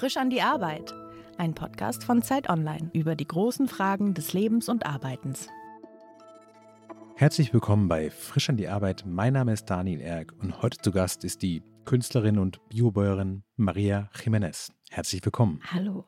[0.00, 0.94] Frisch an die Arbeit.
[1.36, 5.48] Ein Podcast von Zeit Online über die großen Fragen des Lebens und Arbeitens.
[7.16, 9.04] Herzlich willkommen bei Frisch an die Arbeit.
[9.06, 14.08] Mein Name ist Daniel Erck und heute zu Gast ist die Künstlerin und Biobäuerin Maria
[14.14, 14.70] Jiménez.
[14.88, 15.60] Herzlich willkommen.
[15.70, 16.06] Hallo.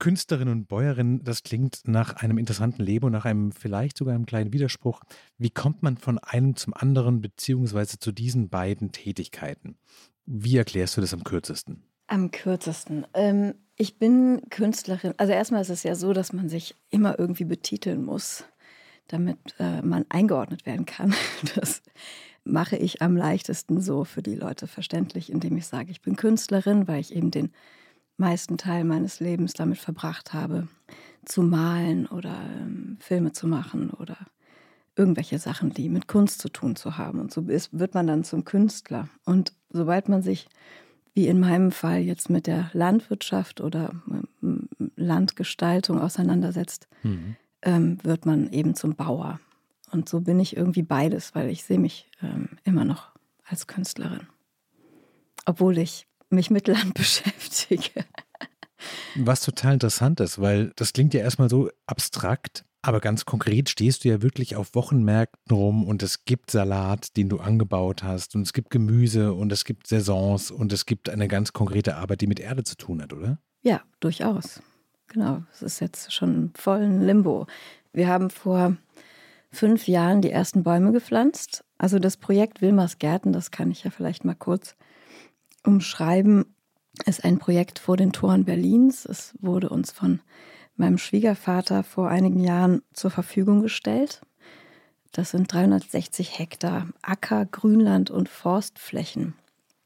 [0.00, 4.26] Künstlerin und Bäuerin, das klingt nach einem interessanten Leben und nach einem vielleicht sogar einem
[4.26, 5.00] kleinen Widerspruch.
[5.36, 9.78] Wie kommt man von einem zum anderen beziehungsweise zu diesen beiden Tätigkeiten?
[10.26, 11.84] Wie erklärst du das am kürzesten?
[12.08, 13.06] Am kürzesten.
[13.14, 15.14] Ähm, ich bin Künstlerin.
[15.18, 18.44] Also erstmal ist es ja so, dass man sich immer irgendwie betiteln muss,
[19.06, 21.14] damit äh, man eingeordnet werden kann.
[21.54, 21.82] Das
[22.44, 26.88] mache ich am leichtesten so für die Leute verständlich, indem ich sage, ich bin Künstlerin,
[26.88, 27.52] weil ich eben den
[28.16, 30.66] meisten Teil meines Lebens damit verbracht habe,
[31.24, 34.16] zu malen oder ähm, Filme zu machen oder
[34.96, 37.20] irgendwelche Sachen, die mit Kunst zu tun zu haben.
[37.20, 39.08] Und so ist, wird man dann zum Künstler.
[39.24, 40.48] Und sobald man sich
[41.14, 43.92] wie in meinem Fall jetzt mit der Landwirtschaft oder
[44.42, 47.36] ähm, Landgestaltung auseinandersetzt, mhm.
[47.62, 49.40] ähm, wird man eben zum Bauer.
[49.90, 53.10] Und so bin ich irgendwie beides, weil ich sehe mich ähm, immer noch
[53.44, 54.26] als Künstlerin.
[55.46, 58.04] Obwohl ich mich mit Land beschäftige.
[59.16, 64.04] Was total interessant ist, weil das klingt ja erstmal so abstrakt, aber ganz konkret stehst
[64.04, 68.42] du ja wirklich auf Wochenmärkten rum und es gibt Salat, den du angebaut hast und
[68.42, 72.26] es gibt Gemüse und es gibt Saisons und es gibt eine ganz konkrete Arbeit, die
[72.26, 73.38] mit Erde zu tun hat, oder?
[73.62, 74.62] Ja, durchaus.
[75.08, 77.46] Genau, es ist jetzt schon voll ein Limbo.
[77.92, 78.76] Wir haben vor
[79.50, 81.64] fünf Jahren die ersten Bäume gepflanzt.
[81.78, 84.76] Also das Projekt Wilmers Gärten, das kann ich ja vielleicht mal kurz
[85.64, 86.54] umschreiben,
[87.06, 89.04] ist ein Projekt vor den Toren Berlins.
[89.04, 90.20] Es wurde uns von
[90.78, 94.22] meinem Schwiegervater vor einigen Jahren zur Verfügung gestellt.
[95.12, 99.34] Das sind 360 Hektar Acker, Grünland und Forstflächen.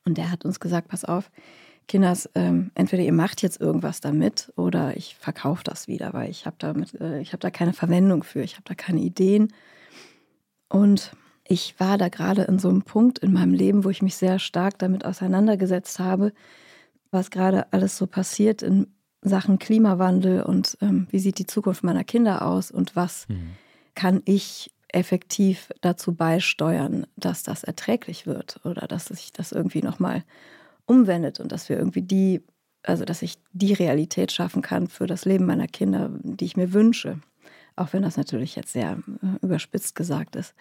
[0.05, 1.31] Und er hat uns gesagt, pass auf,
[1.89, 6.47] Kinders, ähm, entweder ihr macht jetzt irgendwas damit oder ich verkaufe das wieder, weil ich
[6.47, 9.53] habe äh, ich habe da keine Verwendung für, ich habe da keine Ideen.
[10.69, 11.13] Und
[11.47, 14.39] ich war da gerade in so einem Punkt in meinem Leben, wo ich mich sehr
[14.39, 16.33] stark damit auseinandergesetzt habe,
[17.11, 18.87] was gerade alles so passiert in
[19.23, 23.53] Sachen Klimawandel und ähm, wie sieht die Zukunft meiner Kinder aus und was mhm.
[23.95, 30.25] kann ich effektiv dazu beisteuern, dass das erträglich wird oder dass sich das irgendwie nochmal
[30.87, 32.43] umwendet und dass wir irgendwie die,
[32.83, 36.73] also dass ich die Realität schaffen kann für das Leben meiner Kinder, die ich mir
[36.73, 37.21] wünsche.
[37.75, 40.55] Auch wenn das natürlich jetzt sehr äh, überspitzt gesagt ist.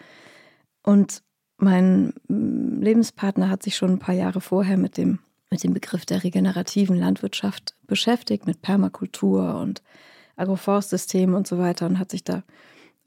[0.82, 1.22] Und
[1.58, 5.18] mein mm, Lebenspartner hat sich schon ein paar Jahre vorher mit dem
[5.52, 9.82] mit dem Begriff der regenerativen Landwirtschaft beschäftigt, mit Permakultur und
[10.36, 12.42] Agroforstsystemen und so weiter und hat sich da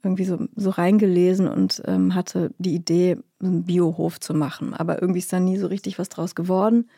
[0.04, 4.74] irgendwie so, so reingelesen und ähm, hatte die Idee, einen Biohof zu machen.
[4.74, 6.88] Aber irgendwie ist da nie so richtig was draus geworden.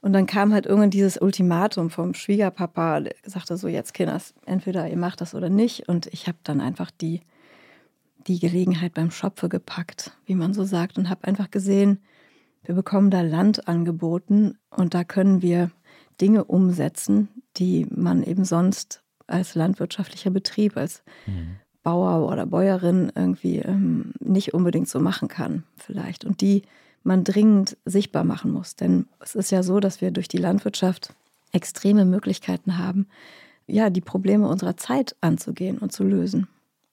[0.00, 4.88] Und dann kam halt irgendwann dieses Ultimatum vom Schwiegerpapa, der sagte so, jetzt Kinders, entweder
[4.88, 5.86] ihr macht das oder nicht.
[5.86, 7.20] Und ich habe dann einfach die,
[8.26, 12.00] die Gelegenheit beim Schopfe gepackt, wie man so sagt, und habe einfach gesehen,
[12.68, 15.70] wir bekommen da Land angeboten und da können wir
[16.20, 21.56] Dinge umsetzen, die man eben sonst als landwirtschaftlicher Betrieb, als mhm.
[21.82, 26.26] Bauer oder Bäuerin irgendwie ähm, nicht unbedingt so machen kann, vielleicht.
[26.26, 26.62] Und die
[27.04, 28.76] man dringend sichtbar machen muss.
[28.76, 31.14] Denn es ist ja so, dass wir durch die Landwirtschaft
[31.52, 33.06] extreme Möglichkeiten haben,
[33.66, 36.48] ja, die Probleme unserer Zeit anzugehen und zu lösen.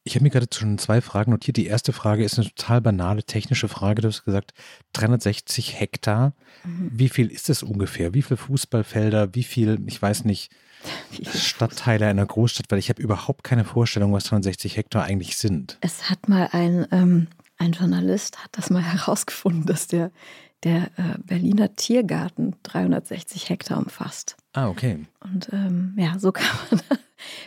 [0.08, 1.58] Ich habe mir gerade schon zwei Fragen notiert.
[1.58, 4.04] Die erste Frage ist eine total banale technische Frage.
[4.04, 4.54] Du hast gesagt,
[4.94, 6.34] 360 Hektar.
[6.64, 6.92] Mhm.
[6.94, 8.14] Wie viel ist es ungefähr?
[8.14, 9.34] Wie viele Fußballfelder?
[9.34, 10.52] Wie viel, ich weiß nicht,
[11.34, 12.68] Stadtteile einer Großstadt?
[12.70, 15.80] Weil ich habe überhaupt keine Vorstellung, was 360 Hektar eigentlich sind.
[15.82, 17.28] Es hat mal ein, ähm,
[17.58, 20.12] ein Journalist hat das mal herausgefunden, dass der,
[20.64, 24.38] der äh, Berliner Tiergarten 360 Hektar umfasst.
[24.54, 25.08] Ah, okay.
[25.22, 26.80] Und ähm, ja, so kann man.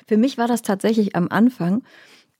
[0.09, 1.85] Für mich war das tatsächlich am Anfang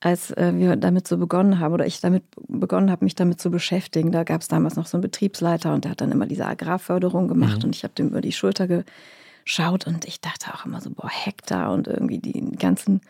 [0.01, 3.51] als äh, wir damit so begonnen haben oder ich damit begonnen habe, mich damit zu
[3.51, 6.45] beschäftigen, da gab es damals noch so einen Betriebsleiter und der hat dann immer diese
[6.45, 7.65] Agrarförderung gemacht mhm.
[7.65, 11.09] und ich habe dem über die Schulter geschaut und ich dachte auch immer so, boah,
[11.09, 13.01] Hektar und irgendwie die ganzen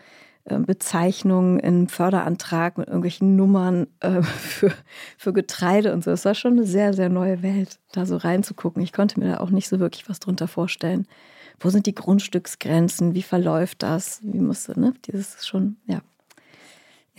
[0.44, 4.72] äh, Bezeichnungen im Förderantrag mit irgendwelchen Nummern äh, für,
[5.16, 6.10] für Getreide und so.
[6.10, 8.82] Es war schon eine sehr, sehr neue Welt, da so reinzugucken.
[8.82, 11.06] Ich konnte mir da auch nicht so wirklich was drunter vorstellen.
[11.60, 13.14] Wo sind die Grundstücksgrenzen?
[13.14, 14.20] Wie verläuft das?
[14.22, 14.94] Wie musste, ne?
[15.06, 16.00] Dieses schon, ja,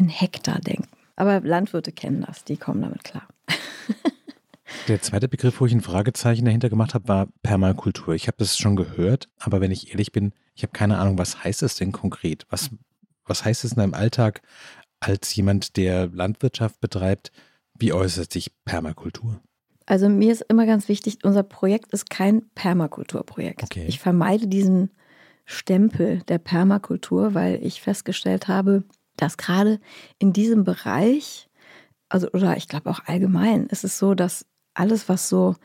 [0.02, 0.90] in Hektar denken.
[1.16, 3.28] Aber Landwirte kennen das, die kommen damit klar.
[4.88, 8.16] Der zweite Begriff, wo ich ein Fragezeichen dahinter gemacht habe, war Permakultur.
[8.16, 11.44] Ich habe das schon gehört, aber wenn ich ehrlich bin, ich habe keine Ahnung, was
[11.44, 12.48] heißt es denn konkret?
[12.50, 12.72] Was,
[13.26, 14.42] was heißt es in deinem Alltag
[15.00, 17.32] als jemand, der Landwirtschaft betreibt?
[17.78, 19.40] Wie äußert sich Permakultur?
[19.86, 23.64] Also mir ist immer ganz wichtig, unser Projekt ist kein Permakulturprojekt.
[23.64, 23.86] Okay.
[23.88, 24.90] Ich vermeide diesen
[25.46, 28.84] Stempel der Permakultur, weil ich festgestellt habe,
[29.22, 29.80] dass gerade
[30.18, 31.48] in diesem Bereich,
[32.10, 35.56] also oder ich glaube auch allgemein, ist es so, dass alles, was so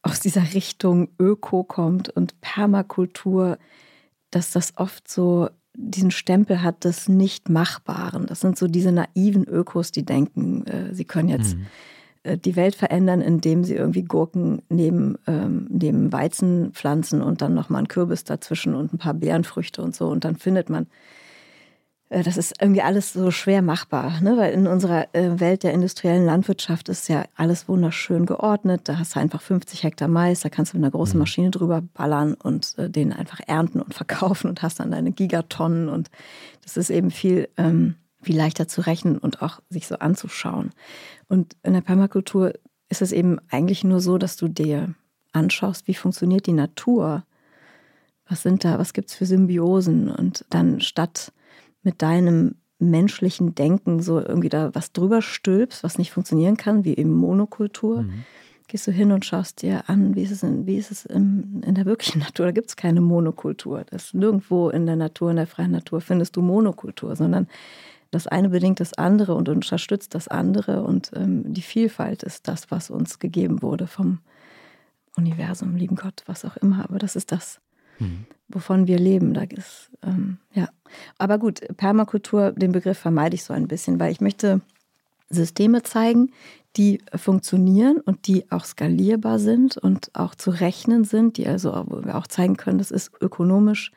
[0.00, 3.58] aus dieser Richtung Öko kommt und Permakultur,
[4.30, 8.26] dass das oft so diesen Stempel hat des Nicht-Machbaren.
[8.26, 11.66] Das sind so diese naiven Ökos, die denken, äh, sie können jetzt mhm.
[12.22, 17.54] äh, die Welt verändern, indem sie irgendwie Gurken neben, ähm, neben Weizen pflanzen und dann
[17.54, 20.08] nochmal einen Kürbis dazwischen und ein paar Beerenfrüchte und so.
[20.08, 20.86] Und dann findet man
[22.12, 24.36] das ist irgendwie alles so schwer machbar, ne?
[24.36, 28.82] weil in unserer äh, Welt der industriellen Landwirtschaft ist ja alles wunderschön geordnet.
[28.84, 31.20] Da hast du einfach 50 Hektar Mais, da kannst du mit einer großen mhm.
[31.20, 35.88] Maschine drüber ballern und äh, den einfach ernten und verkaufen und hast dann deine Gigatonnen.
[35.88, 36.10] Und
[36.62, 40.70] das ist eben viel, ähm, viel leichter zu rechnen und auch sich so anzuschauen.
[41.28, 42.52] Und in der Permakultur
[42.90, 44.94] ist es eben eigentlich nur so, dass du dir
[45.32, 47.24] anschaust, wie funktioniert die Natur.
[48.28, 50.10] Was sind da, was gibt es für Symbiosen?
[50.10, 51.32] Und dann statt
[51.82, 56.96] mit deinem menschlichen Denken so irgendwie da was drüber stülpst, was nicht funktionieren kann, wie
[56.96, 58.24] eben Monokultur, mhm.
[58.66, 61.62] gehst du hin und schaust dir an, wie ist es in, wie ist es in,
[61.64, 62.46] in der wirklichen Natur.
[62.46, 63.84] Da gibt es keine Monokultur.
[63.88, 67.46] Das nirgendwo in der Natur, in der freien Natur findest du Monokultur, sondern
[68.10, 70.82] das eine bedingt das andere und unterstützt das andere.
[70.82, 74.18] Und ähm, die Vielfalt ist das, was uns gegeben wurde vom
[75.16, 76.84] Universum, lieben Gott, was auch immer.
[76.84, 77.60] Aber das ist das,
[77.98, 78.26] mhm.
[78.54, 79.34] Wovon wir leben.
[79.34, 80.68] Da ist, ähm, ja.
[81.18, 84.60] Aber gut, Permakultur, den Begriff vermeide ich so ein bisschen, weil ich möchte
[85.30, 86.30] Systeme zeigen,
[86.76, 92.04] die funktionieren und die auch skalierbar sind und auch zu rechnen sind, die also wo
[92.04, 93.92] wir auch zeigen können, das ist ökonomisch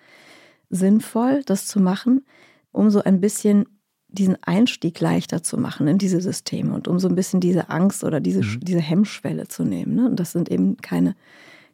[0.69, 2.25] sinnvoll, das zu machen,
[2.71, 3.65] um so ein bisschen
[4.09, 8.03] diesen Einstieg leichter zu machen in diese Systeme und um so ein bisschen diese Angst
[8.03, 8.59] oder diese, mhm.
[8.61, 9.95] diese Hemmschwelle zu nehmen.
[9.95, 10.05] Ne?
[10.05, 11.15] Und das sind eben keine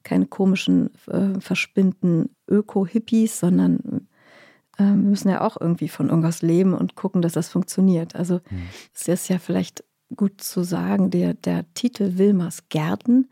[0.03, 4.07] keine komischen, äh, verspinnten Öko-Hippies, sondern
[4.77, 8.15] äh, wir müssen ja auch irgendwie von irgendwas leben und gucken, dass das funktioniert.
[8.15, 8.63] Also mhm.
[8.93, 9.83] es ist ja vielleicht
[10.15, 13.29] gut zu sagen, der, der Titel Wilmers Gärten,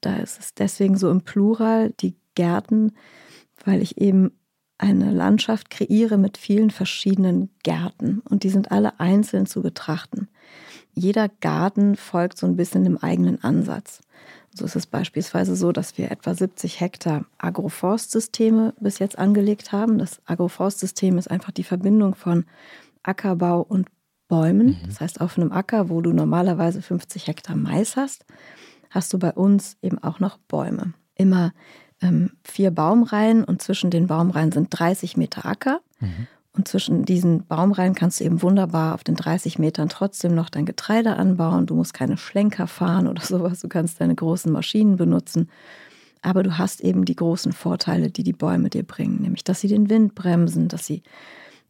[0.00, 2.92] da ist es deswegen so im Plural, die Gärten,
[3.64, 4.32] weil ich eben
[4.76, 10.28] eine Landschaft kreiere mit vielen verschiedenen Gärten und die sind alle einzeln zu betrachten.
[10.94, 14.00] Jeder Garten folgt so ein bisschen dem eigenen Ansatz.
[14.54, 19.98] So ist es beispielsweise so, dass wir etwa 70 Hektar Agroforstsysteme bis jetzt angelegt haben.
[19.98, 22.44] Das Agroforstsystem ist einfach die Verbindung von
[23.02, 23.88] Ackerbau und
[24.28, 24.68] Bäumen.
[24.68, 24.86] Mhm.
[24.86, 28.24] Das heißt, auf einem Acker, wo du normalerweise 50 Hektar Mais hast,
[28.90, 30.94] hast du bei uns eben auch noch Bäume.
[31.16, 31.52] Immer
[32.00, 35.80] ähm, vier Baumreihen und zwischen den Baumreihen sind 30 Meter Acker.
[36.00, 36.28] Mhm.
[36.56, 40.66] Und zwischen diesen Baumreihen kannst du eben wunderbar auf den 30 Metern trotzdem noch dein
[40.66, 41.66] Getreide anbauen.
[41.66, 43.60] Du musst keine Schlenker fahren oder sowas.
[43.60, 45.48] Du kannst deine großen Maschinen benutzen.
[46.22, 49.68] Aber du hast eben die großen Vorteile, die die Bäume dir bringen, nämlich dass sie
[49.68, 51.02] den Wind bremsen, dass sie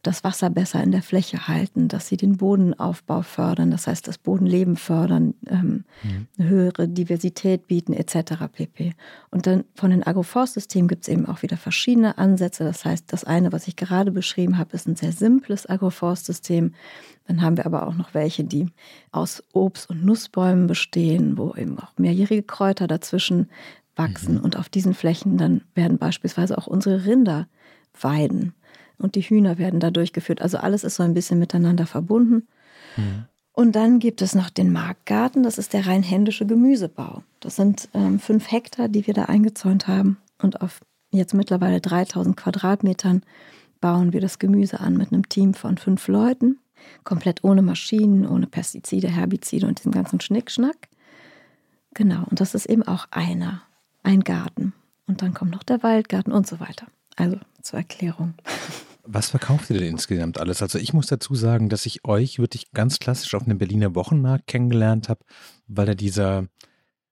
[0.07, 4.19] das Wasser besser in der Fläche halten, dass sie den Bodenaufbau fördern, das heißt das
[4.19, 6.27] Bodenleben fördern, ähm, mhm.
[6.39, 8.35] eine höhere Diversität bieten etc.
[8.53, 8.95] pp.
[9.31, 12.65] Und dann von den Agroforstsystemen gibt es eben auch wieder verschiedene Ansätze.
[12.65, 16.75] Das heißt, das eine, was ich gerade beschrieben habe, ist ein sehr simples Agroforstsystem.
[17.27, 18.69] Dann haben wir aber auch noch welche, die
[19.11, 23.49] aus Obst- und Nussbäumen bestehen, wo eben auch mehrjährige Kräuter dazwischen
[23.97, 24.35] wachsen.
[24.35, 24.41] Mhm.
[24.41, 27.49] Und auf diesen Flächen dann werden beispielsweise auch unsere Rinder
[27.99, 28.55] weiden
[28.99, 30.43] und die Hühner werden da durchgeführt.
[30.43, 32.47] Also alles ist so ein bisschen miteinander verbunden.
[32.97, 33.25] Mhm.
[33.53, 37.23] Und dann gibt es noch den Marktgarten, das ist der rein händische Gemüsebau.
[37.39, 40.19] Das sind ähm, fünf Hektar, die wir da eingezäunt haben.
[40.43, 40.81] Und auf
[41.13, 43.23] jetzt mittlerweile 3000 Quadratmetern
[43.81, 46.59] bauen wir das Gemüse an mit einem Team von fünf Leuten.
[47.05, 50.89] Komplett ohne Maschinen, ohne Pestizide, Herbizide und diesem ganzen Schnickschnack.
[51.95, 53.63] Genau, und das ist eben auch einer,
[54.03, 54.73] ein Garten.
[55.07, 56.89] Und dann kommt noch der Waldgarten und so weiter.
[57.15, 58.35] Also zur Erklärung.
[59.07, 60.63] Was verkauft ihr denn insgesamt alles?
[60.63, 64.47] Also ich muss dazu sagen, dass ich euch wirklich ganz klassisch auf einem Berliner Wochenmarkt
[64.47, 65.25] kennengelernt habe,
[65.67, 66.47] weil da dieser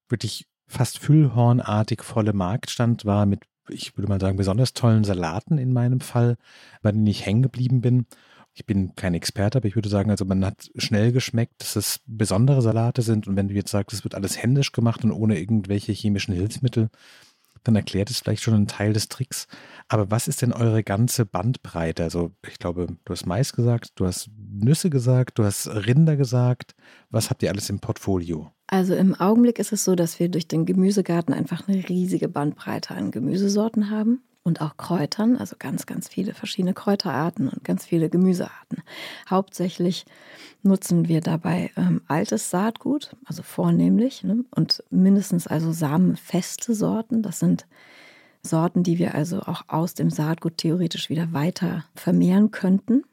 [0.08, 5.72] wirklich fast füllhornartig volle Marktstand war mit, ich würde mal sagen, besonders tollen Salaten in
[5.72, 6.36] meinem Fall,
[6.80, 8.06] bei denen ich hängen geblieben bin.
[8.54, 12.00] Ich bin kein Experte, aber ich würde sagen, also man hat schnell geschmeckt, dass es
[12.06, 15.38] besondere Salate sind und wenn du jetzt sagst, es wird alles händisch gemacht und ohne
[15.38, 16.90] irgendwelche chemischen Hilfsmittel,
[17.64, 19.46] dann erklärt es vielleicht schon einen Teil des Tricks.
[19.88, 22.02] Aber was ist denn eure ganze Bandbreite?
[22.02, 26.74] Also ich glaube, du hast Mais gesagt, du hast Nüsse gesagt, du hast Rinder gesagt.
[27.10, 28.50] Was habt ihr alles im Portfolio?
[28.66, 32.94] Also im Augenblick ist es so, dass wir durch den Gemüsegarten einfach eine riesige Bandbreite
[32.94, 38.10] an Gemüsesorten haben und auch Kräutern, also ganz, ganz viele verschiedene Kräuterarten und ganz viele
[38.10, 38.82] Gemüsearten.
[39.28, 40.04] Hauptsächlich
[40.62, 44.44] nutzen wir dabei ähm, altes Saatgut, also vornehmlich, ne?
[44.50, 47.22] und mindestens also samenfeste Sorten.
[47.22, 47.66] Das sind
[48.42, 53.04] Sorten, die wir also auch aus dem Saatgut theoretisch wieder weiter vermehren könnten.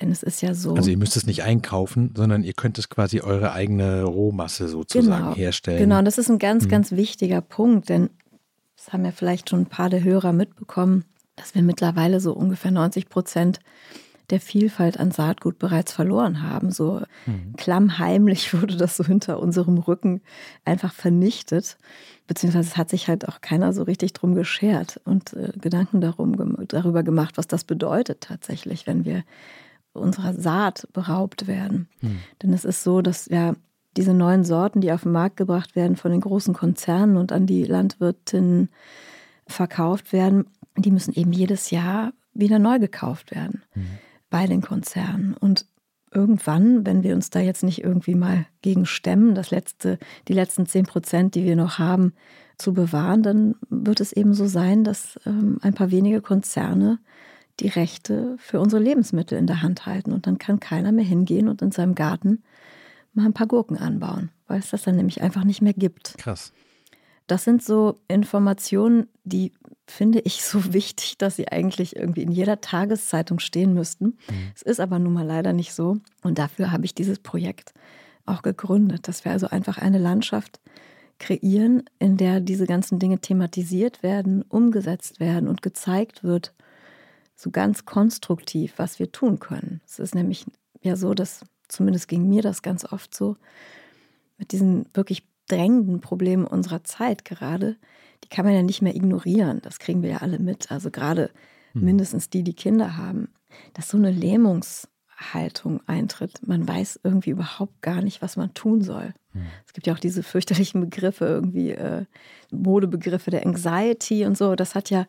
[0.00, 0.74] Denn es ist ja so.
[0.74, 5.24] Also ihr müsst es nicht einkaufen, sondern ihr könnt es quasi eure eigene Rohmasse sozusagen
[5.24, 5.78] genau, herstellen.
[5.78, 6.70] Genau, und das ist ein ganz, hm.
[6.70, 8.08] ganz wichtiger Punkt, denn
[8.80, 11.04] das haben ja vielleicht schon ein paar der Hörer mitbekommen,
[11.36, 13.60] dass wir mittlerweile so ungefähr 90 Prozent
[14.30, 16.70] der Vielfalt an Saatgut bereits verloren haben.
[16.70, 17.54] So mhm.
[17.56, 20.22] klammheimlich wurde das so hinter unserem Rücken
[20.64, 21.76] einfach vernichtet.
[22.26, 26.56] Beziehungsweise es hat sich halt auch keiner so richtig drum geschert und äh, Gedanken darum,
[26.66, 29.24] darüber gemacht, was das bedeutet tatsächlich, wenn wir
[29.92, 31.88] unserer Saat beraubt werden.
[32.00, 32.20] Mhm.
[32.42, 33.54] Denn es ist so, dass ja
[33.96, 37.46] diese neuen Sorten, die auf den Markt gebracht werden von den großen Konzernen und an
[37.46, 38.68] die Landwirtinnen
[39.46, 43.62] verkauft werden, die müssen eben jedes Jahr wieder neu gekauft werden.
[43.74, 43.98] Mhm
[44.30, 45.34] bei den Konzernen.
[45.34, 45.66] Und
[46.12, 50.66] irgendwann, wenn wir uns da jetzt nicht irgendwie mal gegen stemmen, das letzte, die letzten
[50.66, 52.14] zehn Prozent, die wir noch haben,
[52.56, 56.98] zu bewahren, dann wird es eben so sein, dass ähm, ein paar wenige Konzerne
[57.58, 60.12] die Rechte für unsere Lebensmittel in der Hand halten.
[60.12, 62.42] Und dann kann keiner mehr hingehen und in seinem Garten
[63.12, 66.16] mal ein paar Gurken anbauen, weil es das dann nämlich einfach nicht mehr gibt.
[66.18, 66.52] Krass.
[67.26, 69.52] Das sind so Informationen, die
[69.86, 74.04] finde ich so wichtig, dass sie eigentlich irgendwie in jeder Tageszeitung stehen müssten.
[74.04, 74.52] Mhm.
[74.54, 75.98] Es ist aber nun mal leider nicht so.
[76.22, 77.72] Und dafür habe ich dieses Projekt
[78.26, 80.60] auch gegründet, dass wir also einfach eine Landschaft
[81.18, 86.54] kreieren, in der diese ganzen Dinge thematisiert werden, umgesetzt werden und gezeigt wird,
[87.36, 89.80] so ganz konstruktiv, was wir tun können.
[89.86, 90.46] Es ist nämlich
[90.82, 93.36] ja so, dass zumindest ging mir das ganz oft so,
[94.38, 97.76] mit diesen wirklich drängenden Probleme unserer Zeit gerade,
[98.24, 99.60] die kann man ja nicht mehr ignorieren.
[99.62, 100.70] Das kriegen wir ja alle mit.
[100.70, 101.30] Also gerade
[101.74, 101.84] mhm.
[101.84, 103.28] mindestens die, die Kinder haben,
[103.74, 106.46] dass so eine Lähmungshaltung eintritt.
[106.46, 109.14] Man weiß irgendwie überhaupt gar nicht, was man tun soll.
[109.32, 109.46] Mhm.
[109.66, 112.04] Es gibt ja auch diese fürchterlichen Begriffe, irgendwie äh,
[112.50, 114.54] Modebegriffe der Anxiety und so.
[114.54, 115.06] Das hat ja,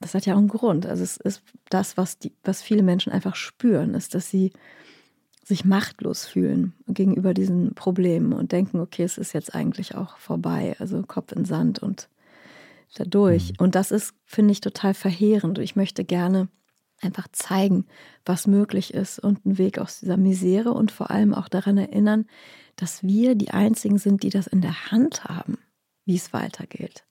[0.00, 0.86] das hat ja auch einen Grund.
[0.86, 4.52] Also es ist das, was, die, was viele Menschen einfach spüren, ist, dass sie
[5.46, 10.74] sich machtlos fühlen gegenüber diesen Problemen und denken, okay, es ist jetzt eigentlich auch vorbei.
[10.80, 12.08] Also Kopf in Sand und
[12.96, 13.50] dadurch.
[13.50, 13.56] Mhm.
[13.58, 15.56] Und das ist, finde ich, total verheerend.
[15.58, 16.48] Und ich möchte gerne
[17.00, 17.86] einfach zeigen,
[18.24, 22.26] was möglich ist und einen Weg aus dieser Misere und vor allem auch daran erinnern,
[22.74, 25.58] dass wir die Einzigen sind, die das in der Hand haben,
[26.06, 27.04] wie es weitergeht.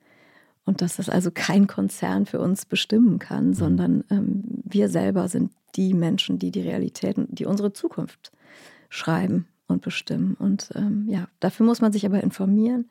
[0.66, 3.54] Und dass das also kein Konzern für uns bestimmen kann, mhm.
[3.54, 8.32] sondern ähm, wir selber sind die Menschen, die die Realitäten, die unsere Zukunft
[8.90, 10.36] schreiben und bestimmen.
[10.36, 12.90] Und ähm, ja, dafür muss man sich aber informieren.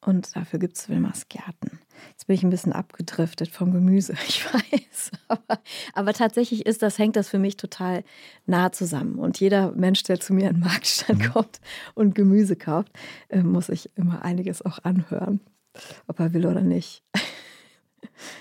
[0.00, 1.80] Und dafür gibt es Wilmers Gärten.
[2.10, 5.10] Jetzt bin ich ein bisschen abgedriftet vom Gemüse, ich weiß.
[5.26, 5.60] Aber,
[5.92, 8.04] aber, tatsächlich ist das, hängt das für mich total
[8.46, 9.18] nah zusammen.
[9.18, 11.32] Und jeder Mensch, der zu mir in den Marktstand mhm.
[11.32, 11.60] kommt
[11.94, 12.92] und Gemüse kauft,
[13.28, 15.40] äh, muss sich immer einiges auch anhören,
[16.06, 17.02] ob er will oder nicht.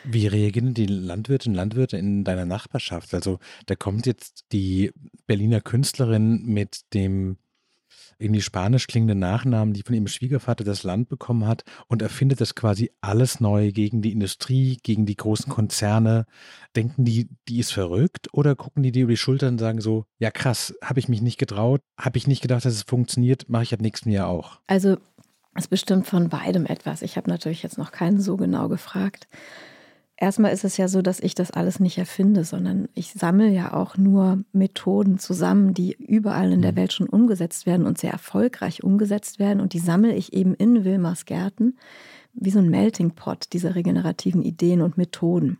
[0.03, 3.13] Wie reagieren die Landwirtinnen und Landwirte in deiner Nachbarschaft?
[3.13, 4.91] Also da kommt jetzt die
[5.25, 7.37] Berliner Künstlerin mit dem
[8.19, 12.55] irgendwie spanisch klingenden Nachnamen, die von ihrem Schwiegervater das Land bekommen hat und erfindet das
[12.55, 16.25] quasi alles neu gegen die Industrie, gegen die großen Konzerne.
[16.75, 20.05] Denken die, die ist verrückt oder gucken die dir über die Schulter und sagen so,
[20.17, 23.63] ja krass, habe ich mich nicht getraut, habe ich nicht gedacht, dass es funktioniert, mache
[23.63, 24.59] ich ab nächsten Jahr auch.
[24.65, 24.97] Also
[25.57, 27.01] es bestimmt von beidem etwas.
[27.01, 29.27] Ich habe natürlich jetzt noch keinen so genau gefragt.
[30.19, 33.73] Erstmal ist es ja so, dass ich das alles nicht erfinde, sondern ich sammle ja
[33.73, 36.77] auch nur Methoden zusammen, die überall in der mhm.
[36.77, 39.61] Welt schon umgesetzt werden und sehr erfolgreich umgesetzt werden.
[39.61, 41.77] Und die sammle ich eben in Wilmers Gärten
[42.33, 45.59] wie so ein Melting Pot dieser regenerativen Ideen und Methoden.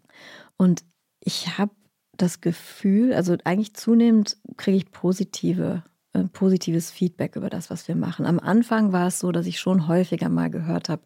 [0.58, 0.84] Und
[1.20, 1.72] ich habe
[2.18, 5.84] das Gefühl, also eigentlich zunehmend kriege ich positive
[6.26, 8.26] positives Feedback über das, was wir machen.
[8.26, 11.02] Am Anfang war es so, dass ich schon häufiger mal gehört habe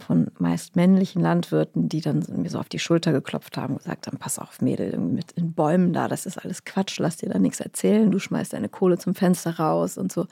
[0.00, 4.06] von meist männlichen Landwirten, die dann mir so auf die Schulter geklopft haben und gesagt
[4.06, 7.38] haben, pass auf Mädel, mit den Bäumen da, das ist alles Quatsch, lass dir da
[7.38, 10.26] nichts erzählen, du schmeißt deine Kohle zum Fenster raus und so.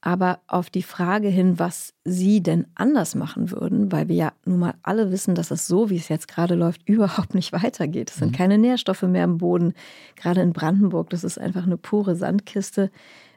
[0.00, 4.60] Aber auf die Frage hin, was sie denn anders machen würden, weil wir ja nun
[4.60, 8.10] mal alle wissen, dass es so, wie es jetzt gerade läuft, überhaupt nicht weitergeht.
[8.10, 8.36] Es sind mhm.
[8.36, 9.74] keine Nährstoffe mehr im Boden.
[10.14, 12.90] Gerade in Brandenburg, das ist einfach eine pure Sandkiste.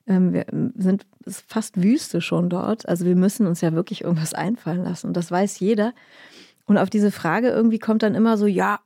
[0.06, 2.88] Ähm, wir ähm, sind fast Wüste schon dort.
[2.88, 5.08] Also wir müssen uns ja wirklich irgendwas einfallen lassen.
[5.08, 5.94] Und das weiß jeder.
[6.66, 8.80] Und auf diese Frage irgendwie kommt dann immer so, ja,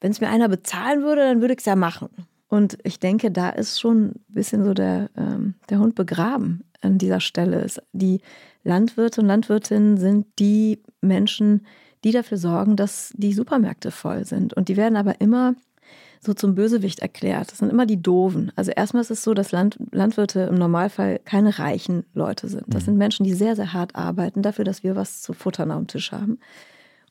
[0.00, 2.08] wenn es mir einer bezahlen würde, dann würde ich es ja machen.
[2.50, 6.98] Und ich denke, da ist schon ein bisschen so der, ähm, der Hund begraben an
[6.98, 7.80] dieser Stelle ist.
[7.92, 8.20] Die
[8.64, 11.64] Landwirte und Landwirtinnen sind die Menschen,
[12.02, 14.52] die dafür sorgen, dass die Supermärkte voll sind.
[14.52, 15.54] Und die werden aber immer
[16.20, 17.52] so zum Bösewicht erklärt.
[17.52, 18.50] Das sind immer die Doofen.
[18.56, 22.64] Also erstmal ist es so, dass Land, Landwirte im Normalfall keine reichen Leute sind.
[22.66, 22.86] Das mhm.
[22.86, 26.10] sind Menschen, die sehr, sehr hart arbeiten dafür, dass wir was zu futtern am Tisch
[26.10, 26.40] haben.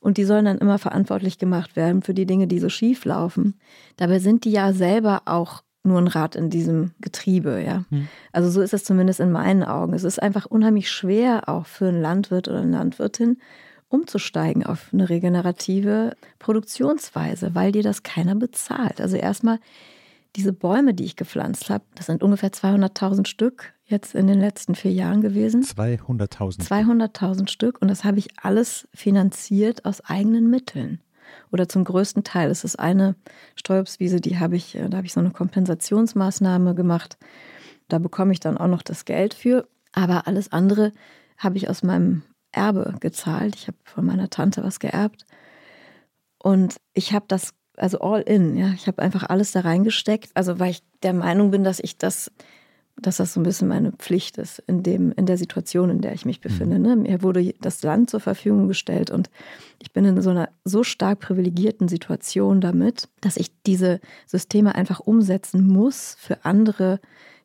[0.00, 3.60] Und die sollen dann immer verantwortlich gemacht werden für die Dinge, die so schief laufen.
[3.96, 7.84] Dabei sind die ja selber auch nur ein Rad in diesem Getriebe, ja.
[7.90, 8.08] Hm.
[8.32, 9.94] Also so ist es zumindest in meinen Augen.
[9.94, 13.38] Es ist einfach unheimlich schwer, auch für einen Landwirt oder eine Landwirtin,
[13.88, 19.00] umzusteigen auf eine regenerative Produktionsweise, weil dir das keiner bezahlt.
[19.00, 19.58] Also erstmal
[20.36, 24.74] diese Bäume, die ich gepflanzt habe, das sind ungefähr 200.000 Stück jetzt in den letzten
[24.74, 25.62] vier Jahren gewesen.
[25.62, 26.66] 200.000.
[26.66, 31.00] 200.000 Stück und das habe ich alles finanziert aus eigenen Mitteln
[31.52, 32.50] oder zum größten Teil.
[32.50, 33.16] Es ist eine
[33.56, 37.18] Steuerbswiese, die habe ich, äh, da habe ich so eine Kompensationsmaßnahme gemacht.
[37.88, 39.68] Da bekomme ich dann auch noch das Geld für.
[39.92, 40.92] Aber alles andere
[41.38, 43.56] habe ich aus meinem Erbe gezahlt.
[43.56, 45.26] Ich habe von meiner Tante was geerbt.
[46.38, 50.30] Und ich habe das, also all in, ja, ich habe einfach alles da reingesteckt.
[50.34, 52.30] Also weil ich der Meinung bin, dass ich das
[53.02, 56.12] dass das so ein bisschen meine Pflicht ist in, dem, in der Situation, in der
[56.12, 56.78] ich mich befinde.
[56.78, 56.82] Mhm.
[56.82, 56.96] Ne?
[56.96, 59.30] Mir wurde das Land zur Verfügung gestellt und
[59.78, 65.00] ich bin in so einer so stark privilegierten Situation damit, dass ich diese Systeme einfach
[65.00, 67.00] umsetzen muss für andere,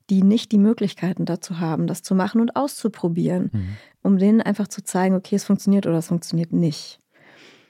[0.09, 3.77] die nicht die Möglichkeiten dazu haben, das zu machen und auszuprobieren, mhm.
[4.03, 6.99] um denen einfach zu zeigen, okay, es funktioniert oder es funktioniert nicht.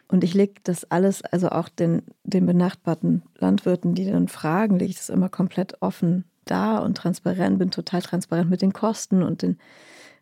[0.08, 4.92] Und ich lege das alles, also auch den, den benachbarten Landwirten, die dann fragen, lege
[4.92, 9.42] ich das immer komplett offen da und transparent, bin total transparent mit den Kosten und
[9.42, 9.58] den,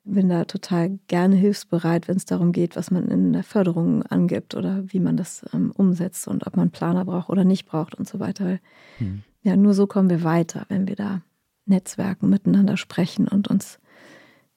[0.04, 4.56] bin da total gerne hilfsbereit, wenn es darum geht, was man in der Förderung angibt
[4.56, 8.08] oder wie man das ähm, umsetzt und ob man Planer braucht oder nicht braucht und
[8.08, 8.60] so weiter.
[8.98, 9.24] Hm.
[9.44, 11.22] Ja, nur so kommen wir weiter, wenn wir da
[11.66, 13.80] Netzwerken miteinander sprechen und uns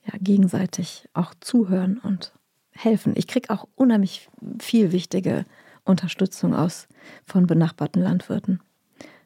[0.04, 2.32] ja, gegenseitig auch zuhören und
[2.72, 3.12] helfen.
[3.16, 5.44] Ich kriege auch unheimlich viel wichtige
[5.84, 6.88] Unterstützung aus
[7.24, 8.60] von benachbarten Landwirten.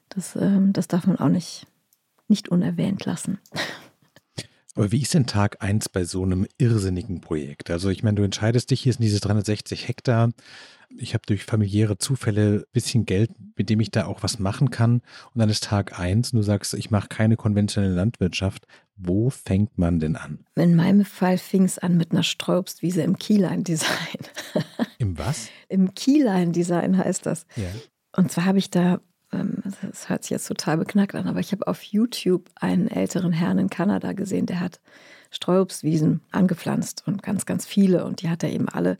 [0.08, 1.66] Das, ähm, das darf man auch nicht
[2.30, 3.38] nicht unerwähnt lassen.
[4.76, 7.70] Aber wie ist denn Tag 1 bei so einem irrsinnigen Projekt?
[7.70, 10.30] Also ich meine, du entscheidest dich, hier sind diese 360 Hektar.
[10.96, 14.70] Ich habe durch familiäre Zufälle ein bisschen Geld, mit dem ich da auch was machen
[14.70, 15.02] kann.
[15.34, 18.66] Und dann ist Tag 1 und du sagst, ich mache keine konventionelle Landwirtschaft.
[18.96, 20.44] Wo fängt man denn an?
[20.56, 23.88] In meinem Fall fing es an mit einer Streuobstwiese im Keyline-Design.
[24.98, 25.48] Im was?
[25.68, 27.46] Im Keyline-Design heißt das.
[27.56, 27.68] Ja.
[28.16, 29.00] Und zwar habe ich da
[29.30, 33.58] das hört sich jetzt total beknackt an, aber ich habe auf YouTube einen älteren Herrn
[33.58, 34.80] in Kanada gesehen, der hat
[35.30, 38.04] Streuobstwiesen angepflanzt und ganz, ganz viele.
[38.04, 38.98] Und die hat er eben alle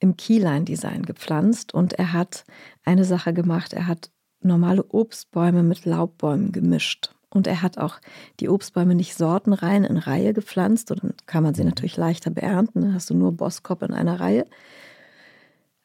[0.00, 1.72] im Keyline-Design gepflanzt.
[1.72, 2.44] Und er hat
[2.84, 4.10] eine Sache gemacht, er hat
[4.42, 7.14] normale Obstbäume mit Laubbäumen gemischt.
[7.28, 8.00] Und er hat auch
[8.40, 10.90] die Obstbäume nicht sortenrein in Reihe gepflanzt.
[10.90, 12.80] Und dann kann man sie natürlich leichter beernten.
[12.80, 14.46] Dann hast du nur Boskop in einer Reihe.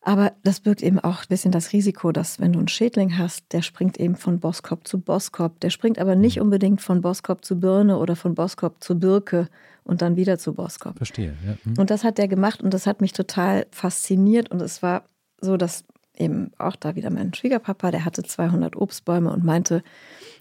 [0.05, 3.51] Aber das birgt eben auch ein bisschen das Risiko, dass wenn du einen Schädling hast,
[3.51, 5.59] der springt eben von Boskop zu Boskop.
[5.61, 6.43] Der springt aber nicht mhm.
[6.43, 9.49] unbedingt von Boskop zu Birne oder von Boskop zu Birke
[9.83, 10.95] und dann wieder zu Boskop.
[10.97, 11.57] Verstehe, ja.
[11.63, 11.79] Mhm.
[11.79, 14.51] Und das hat der gemacht und das hat mich total fasziniert.
[14.51, 15.05] Und es war
[15.41, 15.83] so, dass
[16.15, 19.81] eben auch da wieder mein Schwiegerpapa, der hatte 200 Obstbäume und meinte,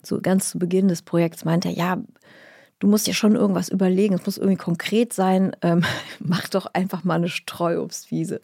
[0.03, 2.03] so ganz zu Beginn des Projekts, meinte er, ja,
[2.81, 5.85] du musst dir schon irgendwas überlegen, es muss irgendwie konkret sein, ähm,
[6.21, 8.43] mach doch einfach mal eine Streuobstwiese.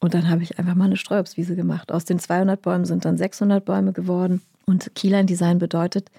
[0.00, 1.90] Und dann habe ich einfach mal eine Streuobstwiese gemacht.
[1.90, 4.42] Aus den 200 Bäumen sind dann 600 Bäume geworden.
[4.66, 6.10] Und Keyline Design bedeutet,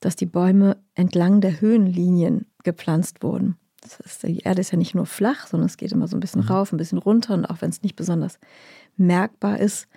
[0.00, 3.56] dass die Bäume entlang der Höhenlinien gepflanzt wurden.
[3.80, 6.20] Das ist, die Erde ist ja nicht nur flach, sondern es geht immer so ein
[6.20, 6.48] bisschen mhm.
[6.48, 7.34] rauf, ein bisschen runter.
[7.34, 8.38] Und auch wenn es nicht besonders
[8.96, 9.88] merkbar ist,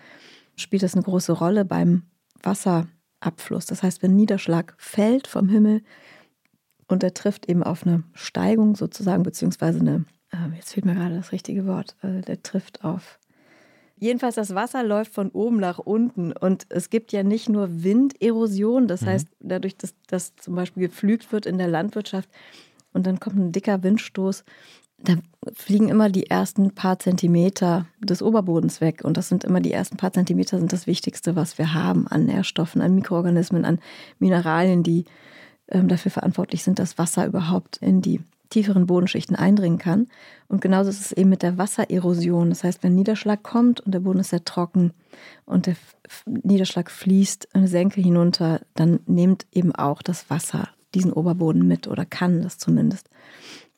[0.55, 2.03] spielt das eine große Rolle beim
[2.43, 3.65] Wasserabfluss.
[3.65, 5.81] Das heißt, wenn Niederschlag fällt vom Himmel
[6.88, 10.05] und er trifft eben auf eine Steigung sozusagen, beziehungsweise eine,
[10.56, 13.20] jetzt fehlt mir gerade das richtige Wort, also der trifft auf
[14.02, 18.88] Jedenfalls, das Wasser läuft von oben nach unten und es gibt ja nicht nur Winderosion,
[18.88, 19.06] das mhm.
[19.06, 22.28] heißt, dadurch, dass das zum Beispiel gepflügt wird in der Landwirtschaft
[22.94, 24.44] und dann kommt ein dicker Windstoß,
[25.04, 25.13] da
[25.54, 29.04] fliegen immer die ersten paar Zentimeter des Oberbodens weg.
[29.04, 32.26] Und das sind immer die ersten paar Zentimeter, sind das Wichtigste, was wir haben an
[32.26, 33.80] Nährstoffen, an Mikroorganismen, an
[34.20, 35.06] Mineralien, die
[35.70, 40.07] ähm, dafür verantwortlich sind, dass Wasser überhaupt in die tieferen Bodenschichten eindringen kann.
[40.47, 42.49] Und genauso ist es eben mit der Wassererosion.
[42.49, 44.93] Das heißt, wenn Niederschlag kommt und der Boden ist sehr trocken
[45.45, 45.75] und der
[46.25, 52.05] Niederschlag fließt eine Senke hinunter, dann nimmt eben auch das Wasser diesen Oberboden mit oder
[52.05, 53.09] kann das zumindest.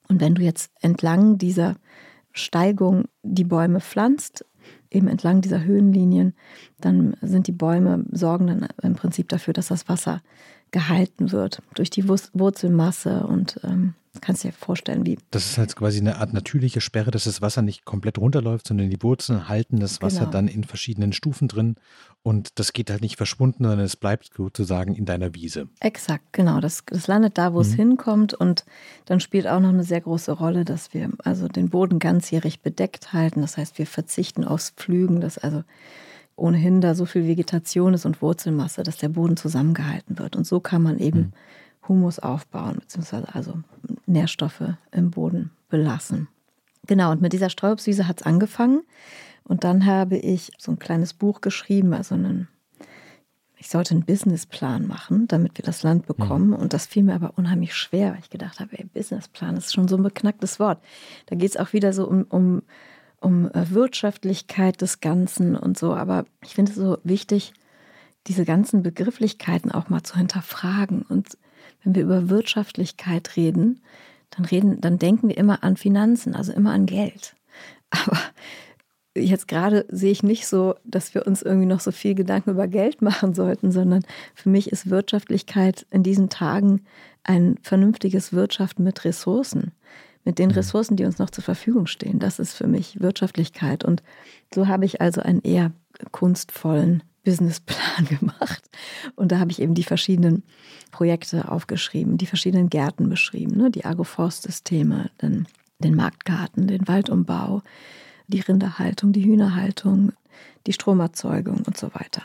[0.09, 1.75] Und wenn du jetzt entlang dieser
[2.31, 4.45] Steigung die Bäume pflanzt,
[4.89, 6.33] eben entlang dieser Höhenlinien,
[6.79, 10.21] dann sind die Bäume, sorgen dann im Prinzip dafür, dass das Wasser
[10.73, 15.17] gehalten wird durch die Wurzelmasse und ähm, kannst dir vorstellen, wie.
[15.31, 18.89] Das ist halt quasi eine Art natürliche Sperre, dass das Wasser nicht komplett runterläuft, sondern
[18.89, 20.31] die Wurzeln halten das Wasser Genau.
[20.31, 21.75] dann in verschiedenen Stufen drin
[22.23, 25.67] und das geht halt nicht verschwunden, sondern es bleibt sozusagen in deiner Wiese.
[25.79, 26.59] Exakt, genau.
[26.59, 27.75] Das, das landet da, wo es Mhm.
[27.77, 28.33] hinkommt.
[28.33, 28.65] Und
[29.05, 33.13] dann spielt auch noch eine sehr große Rolle, dass wir also den Boden ganzjährig bedeckt
[33.13, 33.41] halten.
[33.41, 35.63] Das heißt, wir verzichten aufs Pflügen, dass also
[36.35, 40.35] ohnehin da so viel Vegetation ist und Wurzelmasse, dass der Boden zusammengehalten wird.
[40.35, 41.33] Und so kann man eben Mhm.
[41.87, 43.59] Humus aufbauen, beziehungsweise also
[44.05, 46.27] Nährstoffe im Boden belassen.
[46.87, 48.83] Genau, und mit dieser Streuobstwiese hat es angefangen.
[49.43, 52.47] Und dann habe ich so ein kleines Buch geschrieben, also einen
[53.63, 56.51] ich sollte einen Businessplan machen, damit wir das Land bekommen.
[56.51, 59.87] Und das fiel mir aber unheimlich schwer, weil ich gedacht habe, ey, Businessplan ist schon
[59.87, 60.83] so ein beknacktes Wort.
[61.27, 62.63] Da geht es auch wieder so um, um,
[63.23, 65.93] um äh, Wirtschaftlichkeit des Ganzen und so.
[65.93, 67.53] Aber ich finde es so wichtig,
[68.27, 71.03] diese ganzen Begrifflichkeiten auch mal zu hinterfragen.
[71.03, 71.37] Und
[71.83, 73.81] wenn wir über Wirtschaftlichkeit reden,
[74.31, 77.35] dann reden, dann denken wir immer an Finanzen, also immer an Geld.
[77.89, 78.19] Aber
[79.15, 82.67] jetzt gerade sehe ich nicht so, dass wir uns irgendwie noch so viel Gedanken über
[82.67, 86.81] Geld machen sollten, sondern für mich ist Wirtschaftlichkeit in diesen Tagen
[87.23, 89.71] ein vernünftiges Wirtschaften mit Ressourcen,
[90.23, 92.19] mit den Ressourcen, die uns noch zur Verfügung stehen.
[92.19, 93.83] Das ist für mich Wirtschaftlichkeit.
[93.83, 94.03] Und
[94.53, 95.71] so habe ich also einen eher
[96.11, 98.69] kunstvollen Businessplan gemacht.
[99.15, 100.43] Und da habe ich eben die verschiedenen
[100.91, 103.71] Projekte aufgeschrieben, die verschiedenen Gärten beschrieben, ne?
[103.71, 105.47] die Agroforstsysteme, den,
[105.79, 107.61] den Marktgarten, den Waldumbau,
[108.27, 110.13] die Rinderhaltung, die Hühnerhaltung,
[110.67, 112.23] die Stromerzeugung und so weiter.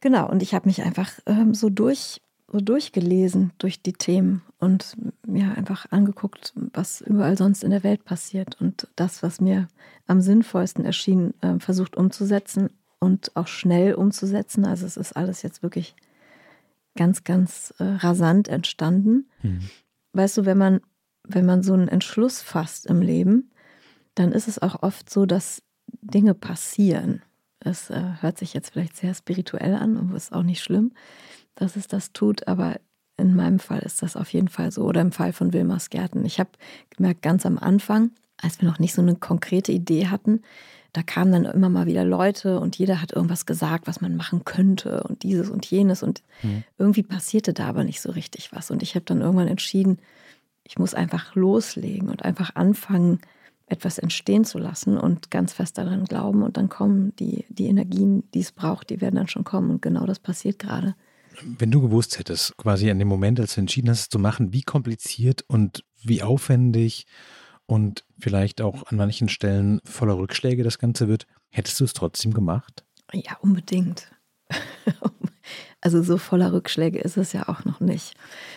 [0.00, 4.96] Genau, und ich habe mich einfach ähm, so, durch, so durchgelesen durch die Themen und
[5.26, 9.68] mir einfach angeguckt, was überall sonst in der Welt passiert und das, was mir
[10.06, 14.64] am sinnvollsten erschien, äh, versucht umzusetzen und auch schnell umzusetzen.
[14.64, 15.94] Also es ist alles jetzt wirklich
[16.96, 19.28] ganz, ganz äh, rasant entstanden.
[19.42, 19.60] Mhm.
[20.14, 20.80] Weißt du, wenn man,
[21.24, 23.50] wenn man so einen Entschluss fasst im Leben,
[24.14, 25.62] dann ist es auch oft so, dass
[26.00, 27.22] Dinge passieren.
[27.60, 30.92] Es äh, hört sich jetzt vielleicht sehr spirituell an und ist auch nicht schlimm,
[31.58, 32.76] dass es das tut, aber
[33.16, 34.82] in meinem Fall ist das auf jeden Fall so.
[34.84, 36.24] Oder im Fall von Wilmers Gärten.
[36.24, 36.50] Ich habe
[36.90, 40.42] gemerkt, ganz am Anfang, als wir noch nicht so eine konkrete Idee hatten,
[40.92, 44.44] da kamen dann immer mal wieder Leute und jeder hat irgendwas gesagt, was man machen
[44.44, 46.02] könnte und dieses und jenes.
[46.02, 46.62] Und Mhm.
[46.78, 48.70] irgendwie passierte da aber nicht so richtig was.
[48.70, 49.98] Und ich habe dann irgendwann entschieden,
[50.64, 53.20] ich muss einfach loslegen und einfach anfangen,
[53.66, 56.42] etwas entstehen zu lassen und ganz fest daran glauben.
[56.42, 59.70] Und dann kommen die, die Energien, die es braucht, die werden dann schon kommen.
[59.70, 60.94] Und genau das passiert gerade.
[61.42, 64.52] Wenn du gewusst hättest, quasi an dem Moment, als du entschieden hast, es zu machen,
[64.52, 67.06] wie kompliziert und wie aufwendig
[67.66, 72.32] und vielleicht auch an manchen Stellen voller Rückschläge das Ganze wird, hättest du es trotzdem
[72.32, 72.84] gemacht?
[73.12, 74.10] Ja, unbedingt.
[75.80, 78.14] Also so voller Rückschläge ist es ja auch noch nicht.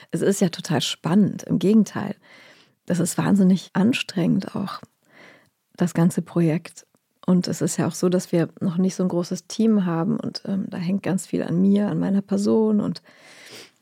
[0.09, 1.43] Es ist ja total spannend.
[1.43, 2.15] Im Gegenteil,
[2.85, 4.81] das ist wahnsinnig anstrengend auch,
[5.77, 6.87] das ganze Projekt.
[7.25, 10.19] Und es ist ja auch so, dass wir noch nicht so ein großes Team haben
[10.19, 13.01] und ähm, da hängt ganz viel an mir, an meiner Person und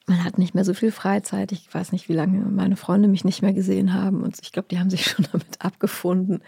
[0.08, 1.52] man hat nicht mehr so viel Freizeit.
[1.52, 4.68] Ich weiß nicht, wie lange meine Freunde mich nicht mehr gesehen haben und ich glaube,
[4.70, 6.42] die haben sich schon damit abgefunden.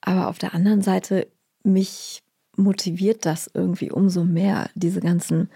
[0.00, 1.26] Aber auf der anderen Seite,
[1.64, 2.22] mich
[2.56, 5.50] motiviert das irgendwie umso mehr, diese ganzen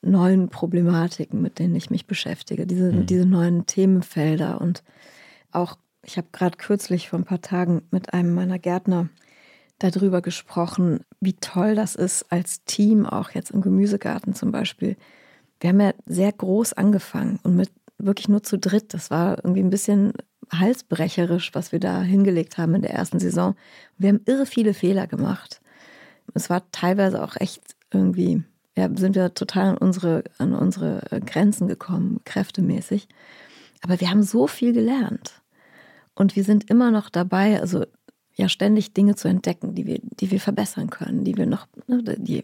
[0.00, 3.06] neuen Problematiken, mit denen ich mich beschäftige, diese, Mhm.
[3.06, 4.60] diese neuen Themenfelder.
[4.60, 4.82] Und
[5.52, 9.08] auch, ich habe gerade kürzlich vor ein paar Tagen mit einem meiner Gärtner
[9.82, 14.96] darüber gesprochen, wie toll das ist als Team, auch jetzt im Gemüsegarten zum Beispiel.
[15.60, 18.94] Wir haben ja sehr groß angefangen und mit wirklich nur zu dritt.
[18.94, 20.12] Das war irgendwie ein bisschen
[20.52, 23.54] halsbrecherisch, was wir da hingelegt haben in der ersten Saison.
[23.96, 25.60] Wir haben irre viele Fehler gemacht.
[26.34, 28.42] Es war teilweise auch echt irgendwie,
[28.76, 33.08] ja, sind wir total an unsere, an unsere Grenzen gekommen, kräftemäßig.
[33.82, 35.42] Aber wir haben so viel gelernt.
[36.14, 37.84] Und wir sind immer noch dabei, also
[38.34, 42.02] ja, ständig Dinge zu entdecken, die wir, die wir verbessern können, die wir noch, ne,
[42.02, 42.42] die,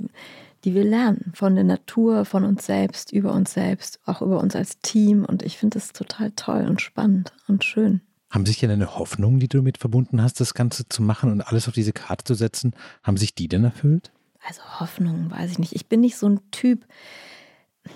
[0.64, 4.54] die wir lernen von der Natur, von uns selbst, über uns selbst, auch über uns
[4.54, 5.24] als Team.
[5.24, 8.00] Und ich finde es total toll und spannend und schön.
[8.30, 11.40] Haben sich denn deine Hoffnungen, die du damit verbunden hast, das Ganze zu machen und
[11.40, 14.12] alles auf diese Karte zu setzen, haben sich die denn erfüllt?
[14.46, 15.74] Also Hoffnung, weiß ich nicht.
[15.74, 16.84] Ich bin nicht so ein Typ,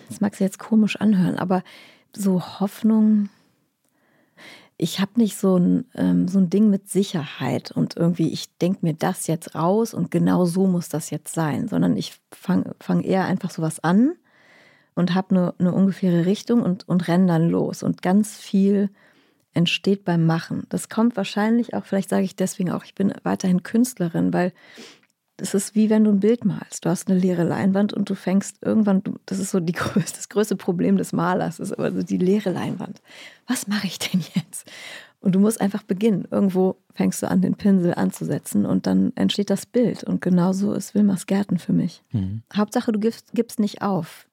[0.09, 1.63] das mag sich jetzt komisch anhören, aber
[2.17, 3.29] so Hoffnung,
[4.79, 8.81] ich habe nicht so ein, ähm, so ein Ding mit Sicherheit und irgendwie, ich denke
[8.83, 13.01] mir das jetzt raus und genau so muss das jetzt sein, sondern ich fange fang
[13.01, 14.15] eher einfach sowas an
[14.95, 17.83] und habe eine, eine ungefähre Richtung und, und renne dann los.
[17.83, 18.91] Und ganz viel
[19.55, 20.65] entsteht beim Machen.
[20.69, 24.53] Das kommt wahrscheinlich auch, vielleicht sage ich deswegen auch, ich bin weiterhin Künstlerin, weil
[25.43, 26.85] Das ist wie wenn du ein Bild malst.
[26.85, 30.55] Du hast eine leere Leinwand und du fängst irgendwann, das ist so die, das größte
[30.55, 33.03] Problem des Malers, ist aber so die leere Leinwand.
[33.49, 34.71] Was mache ich denn jetzt?
[35.19, 36.29] Und du musst einfach beginnen.
[36.31, 40.05] Irgendwo fängst du an, den Pinsel anzusetzen und dann entsteht das Bild.
[40.05, 42.05] Und genauso ist Wilmers Gärten für mich.
[42.13, 42.43] Mhm.
[42.55, 44.29] Hauptsache, du gibst, gibst nicht auf.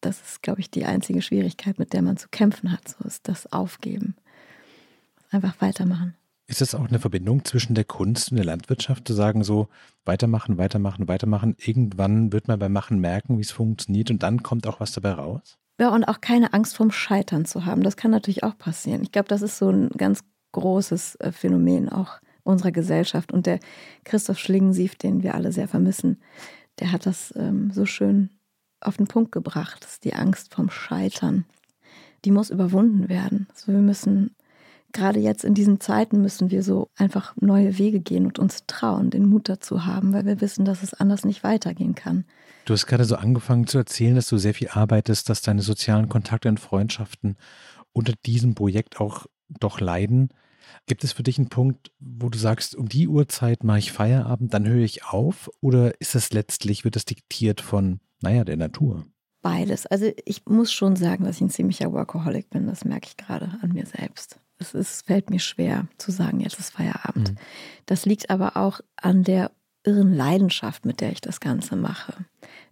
[0.00, 2.88] Das ist, glaube ich, die einzige Schwierigkeit, mit der man zu kämpfen hat.
[2.88, 4.16] So ist das Aufgeben.
[5.30, 6.14] Einfach weitermachen.
[6.50, 9.68] Ist das auch eine Verbindung zwischen der Kunst und der Landwirtschaft, zu sagen, so
[10.04, 11.54] weitermachen, weitermachen, weitermachen?
[11.58, 15.12] Irgendwann wird man beim Machen merken, wie es funktioniert und dann kommt auch was dabei
[15.12, 15.58] raus?
[15.78, 17.84] Ja, und auch keine Angst vorm Scheitern zu haben.
[17.84, 19.02] Das kann natürlich auch passieren.
[19.04, 23.32] Ich glaube, das ist so ein ganz großes äh, Phänomen auch unserer Gesellschaft.
[23.32, 23.60] Und der
[24.02, 26.20] Christoph Schlingensief, den wir alle sehr vermissen,
[26.80, 28.28] der hat das ähm, so schön
[28.80, 29.84] auf den Punkt gebracht.
[29.84, 31.44] Das ist die Angst vom Scheitern.
[32.24, 33.46] Die muss überwunden werden.
[33.50, 34.34] Also wir müssen,
[34.92, 39.10] gerade jetzt in diesen Zeiten, müssen wir so einfach neue Wege gehen und uns trauen,
[39.10, 42.24] den Mut dazu haben, weil wir wissen, dass es anders nicht weitergehen kann.
[42.64, 46.08] Du hast gerade so angefangen zu erzählen, dass du sehr viel arbeitest, dass deine sozialen
[46.08, 47.36] Kontakte und Freundschaften
[47.92, 50.28] unter diesem Projekt auch doch leiden.
[50.86, 54.54] Gibt es für dich einen Punkt, wo du sagst, um die Uhrzeit mache ich Feierabend,
[54.54, 55.50] dann höre ich auf?
[55.60, 59.04] Oder ist das letztlich, wird das diktiert von, naja, der Natur?
[59.42, 59.86] Beides.
[59.86, 62.66] Also ich muss schon sagen, dass ich ein ziemlicher Workaholic bin.
[62.66, 64.38] Das merke ich gerade an mir selbst.
[64.60, 67.32] Es ist, fällt mir schwer zu sagen, jetzt ist Feierabend.
[67.32, 67.36] Mhm.
[67.86, 69.50] Das liegt aber auch an der
[69.84, 72.12] irren Leidenschaft, mit der ich das Ganze mache.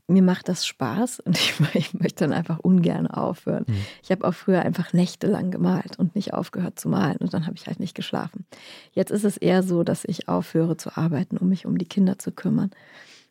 [0.07, 3.64] Mir macht das Spaß und ich, ich möchte dann einfach ungern aufhören.
[3.66, 3.77] Mhm.
[4.03, 7.57] Ich habe auch früher einfach nächtelang gemalt und nicht aufgehört zu malen und dann habe
[7.57, 8.46] ich halt nicht geschlafen.
[8.92, 12.18] Jetzt ist es eher so, dass ich aufhöre zu arbeiten, um mich um die Kinder
[12.18, 12.70] zu kümmern,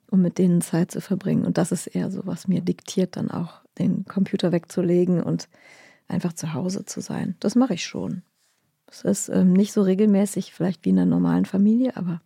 [0.10, 1.46] um mit denen Zeit zu verbringen.
[1.46, 5.48] Und das ist eher so, was mir diktiert, dann auch den Computer wegzulegen und
[6.08, 7.36] einfach zu Hause zu sein.
[7.40, 8.24] Das mache ich schon.
[8.90, 12.22] Es ist ähm, nicht so regelmäßig, vielleicht wie in einer normalen Familie, aber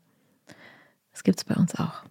[1.11, 2.03] das gibt es bei uns auch.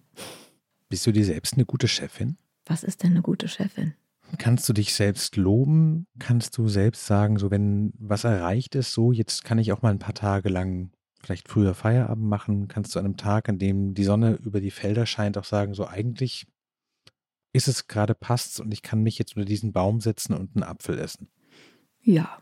[0.89, 2.37] Bist du dir selbst eine gute Chefin?
[2.65, 3.93] Was ist denn eine gute Chefin?
[4.37, 6.07] Kannst du dich selbst loben?
[6.19, 9.91] Kannst du selbst sagen, so wenn was erreicht ist, so jetzt kann ich auch mal
[9.91, 12.67] ein paar Tage lang vielleicht früher Feierabend machen?
[12.67, 15.73] Kannst du an einem Tag, an dem die Sonne über die Felder scheint, auch sagen,
[15.73, 16.45] so eigentlich
[17.53, 20.63] ist es gerade passt und ich kann mich jetzt unter diesen Baum setzen und einen
[20.63, 21.27] Apfel essen?
[22.01, 22.37] Ja,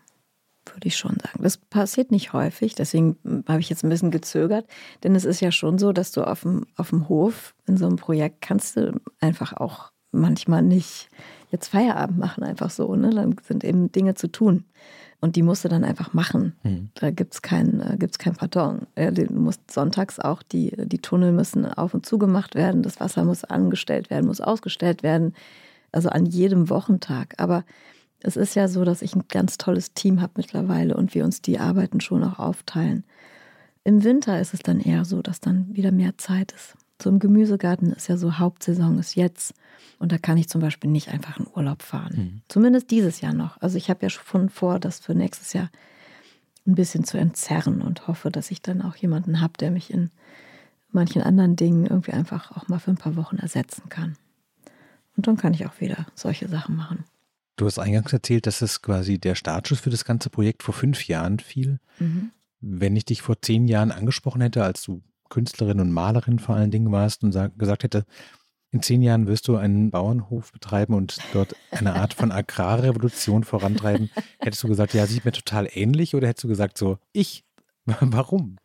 [0.76, 1.44] würde ich schon sagen.
[1.44, 4.66] Das passiert nicht häufig, deswegen habe ich jetzt ein bisschen gezögert,
[5.04, 7.86] denn es ist ja schon so, dass du auf dem, auf dem Hof in so
[7.86, 11.10] einem Projekt kannst du einfach auch manchmal nicht
[11.52, 12.96] jetzt Feierabend machen, einfach so.
[12.96, 13.10] Ne?
[13.10, 14.66] Dann sind eben Dinge zu tun.
[15.22, 16.54] Und die musst du dann einfach machen.
[16.64, 16.90] Mhm.
[16.96, 18.88] Da gibt es kein, äh, gibt's kein Pardon.
[18.96, 23.26] Du musst sonntags auch, die, die Tunnel müssen auf und zu gemacht werden, das Wasser
[23.26, 25.34] muss angestellt werden, muss ausgestellt werden.
[25.92, 27.34] Also an jedem Wochentag.
[27.38, 27.66] Aber
[28.22, 31.42] es ist ja so, dass ich ein ganz tolles Team habe mittlerweile und wir uns
[31.42, 33.04] die Arbeiten schon auch aufteilen.
[33.84, 36.76] Im Winter ist es dann eher so, dass dann wieder mehr Zeit ist.
[37.02, 39.54] So im Gemüsegarten ist ja so Hauptsaison ist jetzt.
[40.00, 42.14] Und da kann ich zum Beispiel nicht einfach in Urlaub fahren.
[42.16, 42.42] Mhm.
[42.50, 43.62] Zumindest dieses Jahr noch.
[43.62, 45.70] Also ich habe ja schon vor, das für nächstes Jahr
[46.68, 50.12] ein bisschen zu entzerren und hoffe, dass ich dann auch jemanden habe, der mich in
[50.92, 54.18] manchen anderen Dingen irgendwie einfach auch mal für ein paar Wochen ersetzen kann.
[55.16, 57.06] Und dann kann ich auch wieder solche Sachen machen.
[57.60, 61.10] Du hast eingangs erzählt, dass es quasi der Startschuss für das ganze Projekt vor fünf
[61.10, 61.82] Jahren fiel.
[62.00, 62.32] Mhm.
[62.62, 66.72] Wenn ich dich vor zehn Jahren angesprochen hätte, als du Künstlerin und Malerin vor allen
[66.72, 68.06] Dingen warst und gesagt hätte,
[68.72, 74.10] in zehn Jahren wirst du einen Bauernhof betreiben und dort eine Art von Agrarrevolution vorantreiben.
[74.40, 77.44] Hättest du gesagt, ja, sieht mir total ähnlich oder hättest du gesagt so, ich,
[77.86, 78.56] warum?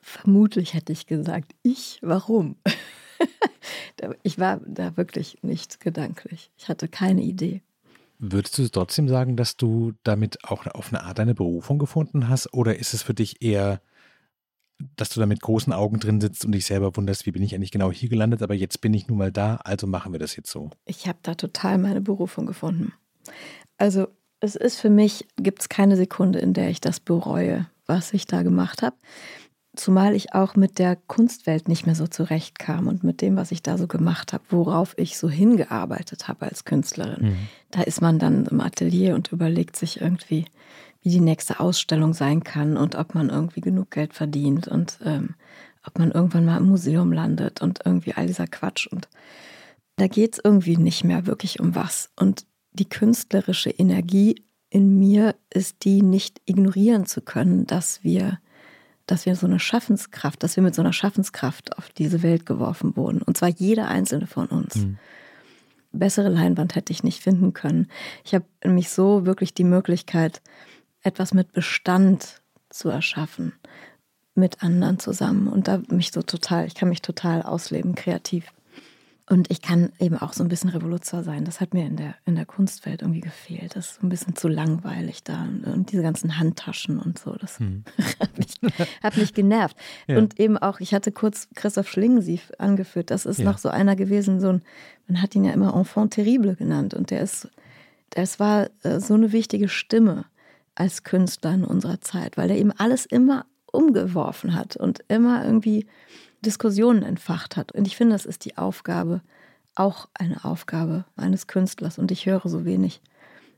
[0.00, 2.56] Vermutlich hätte ich gesagt, ich, warum?
[4.24, 6.50] ich war da wirklich nicht gedanklich.
[6.56, 7.62] Ich hatte keine Idee.
[8.18, 12.52] Würdest du trotzdem sagen, dass du damit auch auf eine Art eine Berufung gefunden hast?
[12.54, 13.80] Oder ist es für dich eher,
[14.96, 17.54] dass du da mit großen Augen drin sitzt und dich selber wunderst, wie bin ich
[17.54, 20.36] eigentlich genau hier gelandet, aber jetzt bin ich nun mal da, also machen wir das
[20.36, 20.70] jetzt so?
[20.84, 22.92] Ich habe da total meine Berufung gefunden.
[23.78, 24.08] Also
[24.40, 28.26] es ist für mich, gibt es keine Sekunde, in der ich das bereue, was ich
[28.26, 28.96] da gemacht habe.
[29.76, 33.62] Zumal ich auch mit der Kunstwelt nicht mehr so zurechtkam und mit dem, was ich
[33.62, 37.30] da so gemacht habe, worauf ich so hingearbeitet habe als Künstlerin.
[37.30, 37.36] Mhm.
[37.70, 40.44] Da ist man dann im Atelier und überlegt sich irgendwie,
[41.02, 45.34] wie die nächste Ausstellung sein kann und ob man irgendwie genug Geld verdient und ähm,
[45.86, 48.86] ob man irgendwann mal im Museum landet und irgendwie all dieser Quatsch.
[48.86, 49.08] Und
[49.96, 52.10] da geht es irgendwie nicht mehr wirklich um was.
[52.18, 58.40] Und die künstlerische Energie in mir ist die nicht ignorieren zu können, dass wir
[59.06, 62.96] dass wir so eine Schaffenskraft, dass wir mit so einer Schaffenskraft auf diese Welt geworfen
[62.96, 63.22] wurden.
[63.22, 64.76] Und zwar jeder einzelne von uns.
[64.76, 64.98] Mhm.
[65.92, 67.88] Bessere Leinwand hätte ich nicht finden können.
[68.24, 70.42] Ich habe nämlich so wirklich die Möglichkeit,
[71.02, 73.52] etwas mit Bestand zu erschaffen.
[74.34, 78.52] mit anderen zusammen und da mich so total, ich kann mich total ausleben, kreativ.
[79.26, 81.46] Und ich kann eben auch so ein bisschen Revoluzer sein.
[81.46, 83.74] Das hat mir in der, in der Kunstwelt irgendwie gefehlt.
[83.74, 85.48] Das ist ein bisschen zu langweilig da.
[85.64, 87.84] Und diese ganzen Handtaschen und so, das hm.
[88.20, 88.60] hat, mich,
[89.02, 89.76] hat, mich, genervt.
[90.06, 90.18] Ja.
[90.18, 93.10] Und eben auch, ich hatte kurz Christoph Schlingensief angeführt.
[93.10, 93.44] Das ist ja.
[93.46, 94.62] noch so einer gewesen, so ein,
[95.06, 96.92] man hat ihn ja immer Enfant terrible genannt.
[96.92, 97.48] Und der ist,
[98.10, 100.26] das war äh, so eine wichtige Stimme
[100.74, 105.86] als Künstler in unserer Zeit, weil er eben alles immer umgeworfen hat und immer irgendwie
[106.44, 107.72] Diskussionen entfacht hat.
[107.72, 109.22] Und ich finde, das ist die Aufgabe,
[109.74, 111.98] auch eine Aufgabe eines Künstlers.
[111.98, 113.00] Und ich höre so wenig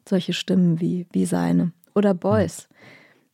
[0.08, 1.72] solche Stimmen wie, wie seine.
[1.94, 2.68] Oder Beuys.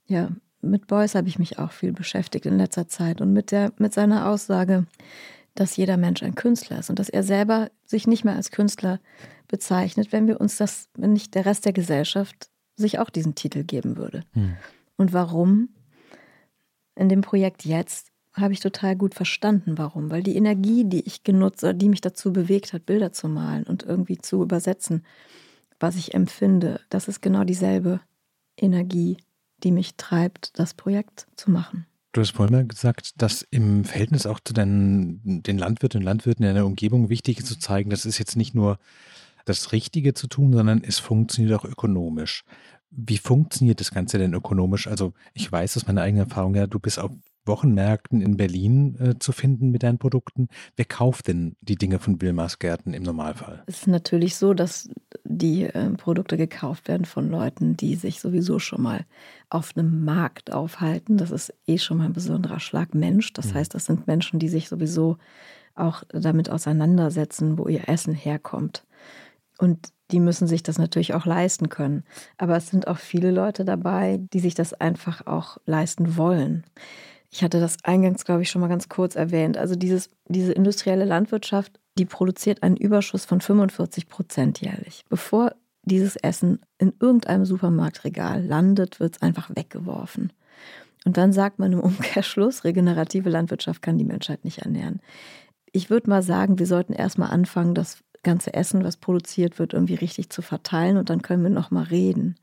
[0.07, 3.21] Ja, mit Beuys habe ich mich auch viel beschäftigt in letzter Zeit.
[3.21, 4.87] Und mit, der, mit seiner Aussage,
[5.55, 9.01] dass jeder Mensch ein Künstler ist und dass er selber sich nicht mehr als Künstler
[9.49, 13.65] bezeichnet, wenn wir uns das, wenn nicht der Rest der Gesellschaft sich auch diesen Titel
[13.65, 14.25] geben würde.
[14.33, 14.57] Hm.
[14.97, 15.69] Und warum?
[16.95, 20.11] In dem Projekt jetzt habe ich total gut verstanden, warum.
[20.11, 23.83] Weil die Energie, die ich genutzt, die mich dazu bewegt hat, Bilder zu malen und
[23.83, 25.05] irgendwie zu übersetzen,
[25.79, 28.01] was ich empfinde, das ist genau dieselbe
[28.57, 29.19] Energie,
[29.63, 31.87] die mich treibt, das Projekt zu machen.
[32.13, 36.45] Du hast vorhin mal gesagt, dass im Verhältnis auch zu den, den Landwirten und Landwirten
[36.45, 38.79] in der Umgebung wichtig ist zu zeigen, das ist jetzt nicht nur
[39.45, 42.45] das Richtige zu tun, sondern es funktioniert auch ökonomisch.
[42.91, 44.87] Wie funktioniert das Ganze denn ökonomisch?
[44.87, 47.11] Also ich weiß aus meiner eigenen Erfahrung ja, du bist auf
[47.45, 50.49] Wochenmärkten in Berlin äh, zu finden mit deinen Produkten.
[50.77, 53.63] Wer kauft denn die Dinge von Wilmars Gärten im Normalfall?
[53.67, 54.89] Es ist natürlich so, dass
[55.25, 59.05] die äh, Produkte gekauft werden von Leuten, die sich sowieso schon mal
[59.51, 61.17] auf einem Markt aufhalten.
[61.17, 63.33] Das ist eh schon mal ein besonderer Schlag Mensch.
[63.33, 63.55] Das mhm.
[63.55, 65.19] heißt, das sind Menschen, die sich sowieso
[65.75, 68.85] auch damit auseinandersetzen, wo ihr Essen herkommt.
[69.59, 72.05] Und die müssen sich das natürlich auch leisten können.
[72.37, 76.65] Aber es sind auch viele Leute dabei, die sich das einfach auch leisten wollen.
[77.33, 79.57] Ich hatte das eingangs, glaube ich, schon mal ganz kurz erwähnt.
[79.57, 85.05] Also dieses, diese industrielle Landwirtschaft, die produziert einen Überschuss von 45 Prozent jährlich.
[85.09, 90.31] Bevor dieses Essen in irgendeinem Supermarktregal landet, wird es einfach weggeworfen.
[91.07, 95.01] Und dann sagt man im Umkehrschluss, regenerative Landwirtschaft kann die Menschheit nicht ernähren.
[95.73, 99.95] Ich würde mal sagen, wir sollten erstmal anfangen, das ganze Essen, was produziert wird, irgendwie
[99.95, 102.37] richtig zu verteilen und dann können wir nochmal reden.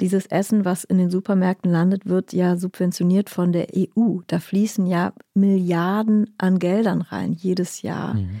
[0.00, 4.20] Dieses Essen, was in den Supermärkten landet, wird ja subventioniert von der EU.
[4.28, 8.40] Da fließen ja Milliarden an Geldern rein jedes Jahr, mhm.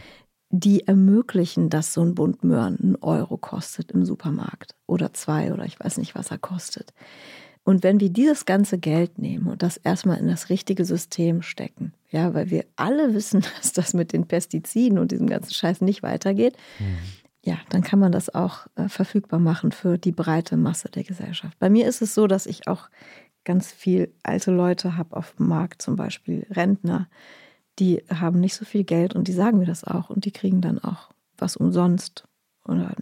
[0.50, 5.64] die ermöglichen, dass so ein Bund Möhren einen Euro kostet im Supermarkt oder zwei oder
[5.64, 6.92] ich weiß nicht, was er kostet.
[7.64, 11.92] Und wenn wir dieses ganze Geld nehmen und das erstmal in das richtige System stecken,
[12.08, 16.04] ja, weil wir alle wissen, dass das mit den Pestiziden und diesem ganzen Scheiß nicht
[16.04, 16.98] weitergeht, mhm
[17.44, 21.58] ja, dann kann man das auch äh, verfügbar machen für die breite Masse der Gesellschaft.
[21.58, 22.88] Bei mir ist es so, dass ich auch
[23.44, 27.08] ganz viel alte Leute habe auf dem Markt, zum Beispiel Rentner,
[27.78, 30.60] die haben nicht so viel Geld und die sagen mir das auch und die kriegen
[30.60, 32.24] dann auch was umsonst
[32.64, 32.94] oder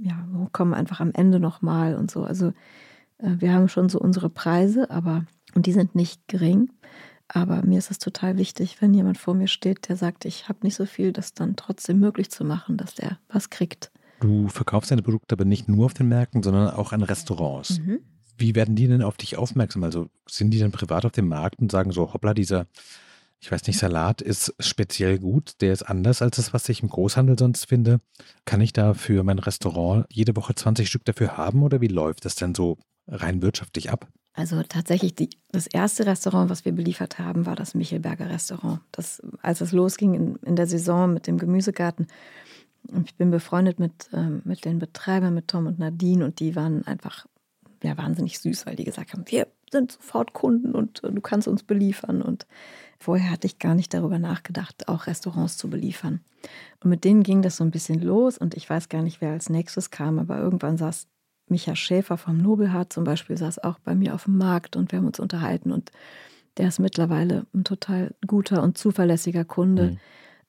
[0.00, 2.22] ja, kommen einfach am Ende nochmal und so.
[2.22, 2.52] Also
[3.18, 6.70] äh, wir haben schon so unsere Preise, aber und die sind nicht gering.
[7.34, 10.58] Aber mir ist es total wichtig, wenn jemand vor mir steht, der sagt, ich habe
[10.62, 13.90] nicht so viel, das dann trotzdem möglich zu machen, dass der was kriegt.
[14.20, 17.78] Du verkaufst deine Produkte aber nicht nur auf den Märkten, sondern auch an Restaurants.
[17.78, 18.00] Mhm.
[18.36, 19.82] Wie werden die denn auf dich aufmerksam?
[19.82, 22.66] Also sind die dann privat auf dem Markt und sagen so, hoppla, dieser,
[23.40, 26.90] ich weiß nicht, Salat ist speziell gut, der ist anders als das, was ich im
[26.90, 28.00] Großhandel sonst finde.
[28.44, 32.26] Kann ich da für mein Restaurant jede Woche 20 Stück dafür haben oder wie läuft
[32.26, 32.76] das denn so
[33.08, 34.06] rein wirtschaftlich ab?
[34.34, 38.80] Also tatsächlich die, das erste Restaurant, was wir beliefert haben, war das Michelberger Restaurant.
[38.90, 42.06] Das, als es losging in, in der Saison mit dem Gemüsegarten,
[43.04, 46.86] ich bin befreundet mit, ähm, mit den Betreibern, mit Tom und Nadine und die waren
[46.86, 47.26] einfach
[47.82, 51.48] ja, wahnsinnig süß, weil die gesagt haben, wir sind sofort Kunden und äh, du kannst
[51.48, 52.22] uns beliefern.
[52.22, 52.46] Und
[52.98, 56.20] vorher hatte ich gar nicht darüber nachgedacht, auch Restaurants zu beliefern.
[56.82, 59.32] Und mit denen ging das so ein bisschen los und ich weiß gar nicht, wer
[59.32, 61.06] als nächstes kam, aber irgendwann saß
[61.52, 64.98] Micha Schäfer vom Nobelhart zum Beispiel saß auch bei mir auf dem Markt und wir
[64.98, 65.92] haben uns unterhalten und
[66.56, 69.92] der ist mittlerweile ein total guter und zuverlässiger Kunde.
[69.92, 69.98] Mhm.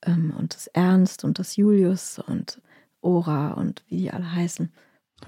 [0.05, 2.61] Ähm, und das Ernst und das Julius und
[3.01, 4.71] Ora und wie die alle heißen.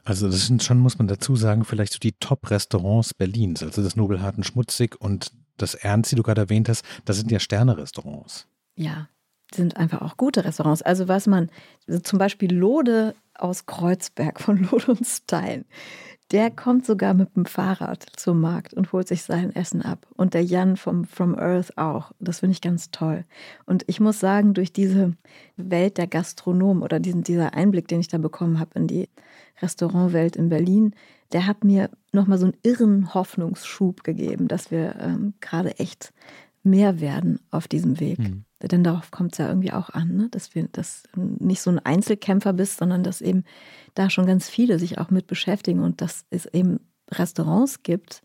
[0.04, 3.64] Also das sind schon, muss man dazu sagen, vielleicht so die Top-Restaurants Berlins.
[3.64, 7.40] Also das Nobelharten Schmutzig und das Ernst, die du gerade erwähnt hast, das sind ja
[7.40, 8.48] Sterne-Restaurants.
[8.76, 9.08] Ja,
[9.54, 10.82] sind einfach auch gute Restaurants.
[10.82, 11.50] Also was man,
[11.88, 15.66] also zum Beispiel Lode aus Kreuzberg von Lot und Stein.
[16.32, 20.08] Der kommt sogar mit dem Fahrrad zum Markt und holt sich sein Essen ab.
[20.16, 22.12] Und der Jan vom From Earth auch.
[22.20, 23.26] Das finde ich ganz toll.
[23.68, 25.14] Und ich muss sagen, durch diese
[25.56, 29.08] Welt der Gastronomen oder diesen, dieser Einblick, den ich da bekommen habe in die
[29.62, 30.96] Restaurantwelt in Berlin,
[31.32, 36.12] der hat mir nochmal so einen irren Hoffnungsschub gegeben, dass wir ähm, gerade echt
[36.66, 38.20] mehr werden auf diesem Weg.
[38.20, 38.46] Mhm.
[38.62, 40.28] Denn darauf kommt es ja irgendwie auch an, ne?
[40.32, 43.44] dass wir das nicht so ein Einzelkämpfer bist, sondern dass eben
[43.94, 46.80] da schon ganz viele sich auch mit beschäftigen und dass es eben
[47.12, 48.24] Restaurants gibt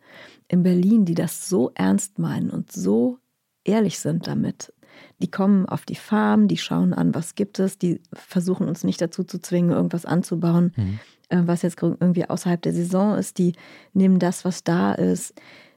[0.48, 3.18] in Berlin, die das so ernst meinen und so
[3.64, 4.72] ehrlich sind damit.
[5.20, 9.00] Die kommen auf die Farm, die schauen an, was gibt es, die versuchen uns nicht
[9.00, 10.98] dazu zu zwingen, irgendwas anzubauen, mhm.
[11.32, 13.38] Was jetzt irgendwie außerhalb der Saison ist.
[13.38, 13.52] Die
[13.92, 15.32] nehmen das, was da ist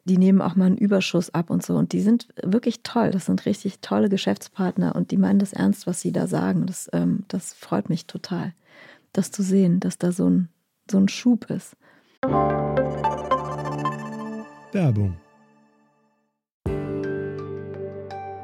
[0.05, 1.75] die nehmen auch mal einen Überschuss ab und so.
[1.75, 3.11] Und die sind wirklich toll.
[3.11, 6.65] Das sind richtig tolle Geschäftspartner und die meinen das ernst, was sie da sagen.
[6.65, 8.53] Das, ähm, das freut mich total,
[9.13, 10.49] das zu sehen, dass da so ein,
[10.91, 11.75] so ein Schub ist.
[14.71, 15.15] Werbung.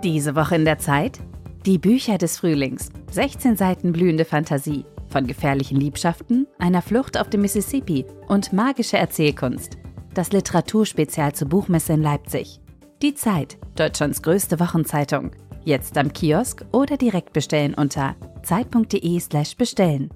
[0.04, 1.20] Diese Woche in der Zeit?
[1.66, 2.90] Die Bücher des Frühlings.
[3.12, 4.86] 16 Seiten blühende Fantasie.
[5.10, 9.78] Von gefährlichen Liebschaften, einer Flucht auf dem Mississippi und magische Erzählkunst
[10.14, 12.60] das Literaturspezial zur Buchmesse in Leipzig.
[13.02, 15.32] Die Zeit, Deutschlands größte Wochenzeitung.
[15.64, 20.10] Jetzt am Kiosk oder direkt bestellen unter zeit.de/slash bestellen.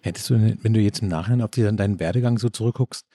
[0.00, 3.06] Hättest du, wenn du jetzt im Nachhinein auf deinen Werdegang so zurückguckst,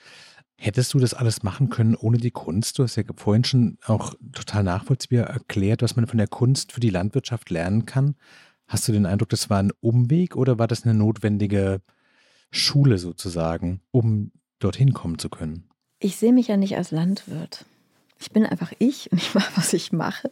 [0.57, 2.79] hättest du das alles machen können ohne die Kunst?
[2.79, 6.79] Du hast ja vorhin schon auch total nachvollziehbar erklärt, was man von der Kunst für
[6.79, 8.15] die Landwirtschaft lernen kann.
[8.67, 11.81] Hast du den Eindruck, das war ein Umweg oder war das eine notwendige
[12.51, 15.69] Schule sozusagen, um dorthin kommen zu können?
[15.99, 17.65] Ich sehe mich ja nicht als Landwirt.
[18.19, 20.31] Ich bin einfach ich und ich mache, was ich mache.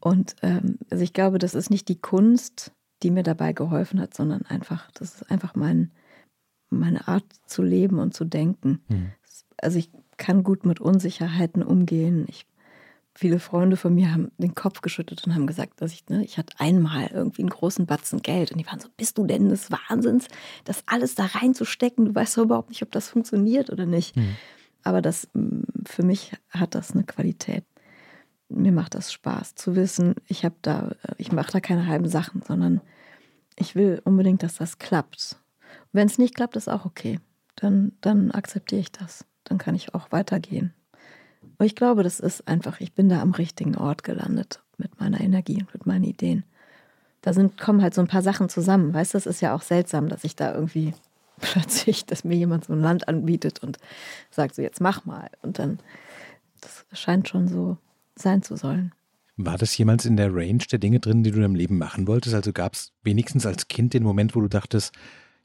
[0.00, 4.14] Und ähm, also ich glaube, das ist nicht die Kunst, die mir dabei geholfen hat,
[4.14, 5.90] sondern einfach, das ist einfach mein,
[6.70, 8.80] meine Art zu leben und zu denken.
[8.88, 9.12] Hm.
[9.58, 12.24] Also ich kann gut mit Unsicherheiten umgehen.
[12.28, 12.46] Ich
[13.14, 16.38] viele Freunde von mir haben den Kopf geschüttet und haben gesagt, dass ich, ne, ich
[16.38, 19.70] hatte einmal irgendwie einen großen Batzen Geld und die waren so, bist du denn des
[19.70, 20.28] Wahnsinns,
[20.64, 22.06] das alles da reinzustecken?
[22.06, 24.16] Du weißt doch überhaupt nicht, ob das funktioniert oder nicht.
[24.16, 24.36] Mhm.
[24.82, 25.28] Aber das,
[25.86, 27.64] für mich hat das eine Qualität.
[28.48, 32.42] Mir macht das Spaß zu wissen, ich habe da, ich mache da keine halben Sachen,
[32.42, 32.80] sondern
[33.56, 35.36] ich will unbedingt, dass das klappt.
[35.92, 37.20] Wenn es nicht klappt, ist auch okay.
[37.56, 39.26] Dann, dann akzeptiere ich das.
[39.44, 40.72] Dann kann ich auch weitergehen.
[41.60, 45.20] Und ich glaube, das ist einfach, ich bin da am richtigen Ort gelandet mit meiner
[45.20, 46.42] Energie und mit meinen Ideen.
[47.20, 48.94] Da sind, kommen halt so ein paar Sachen zusammen.
[48.94, 50.94] Weißt du, das ist ja auch seltsam, dass ich da irgendwie
[51.42, 53.76] plötzlich, dass mir jemand so ein Land anbietet und
[54.30, 55.28] sagt so, jetzt mach mal.
[55.42, 55.80] Und dann,
[56.62, 57.76] das scheint schon so
[58.16, 58.94] sein zu sollen.
[59.36, 62.06] War das jemals in der Range der Dinge drin, die du in deinem Leben machen
[62.06, 62.34] wolltest?
[62.34, 64.94] Also gab es wenigstens als Kind den Moment, wo du dachtest,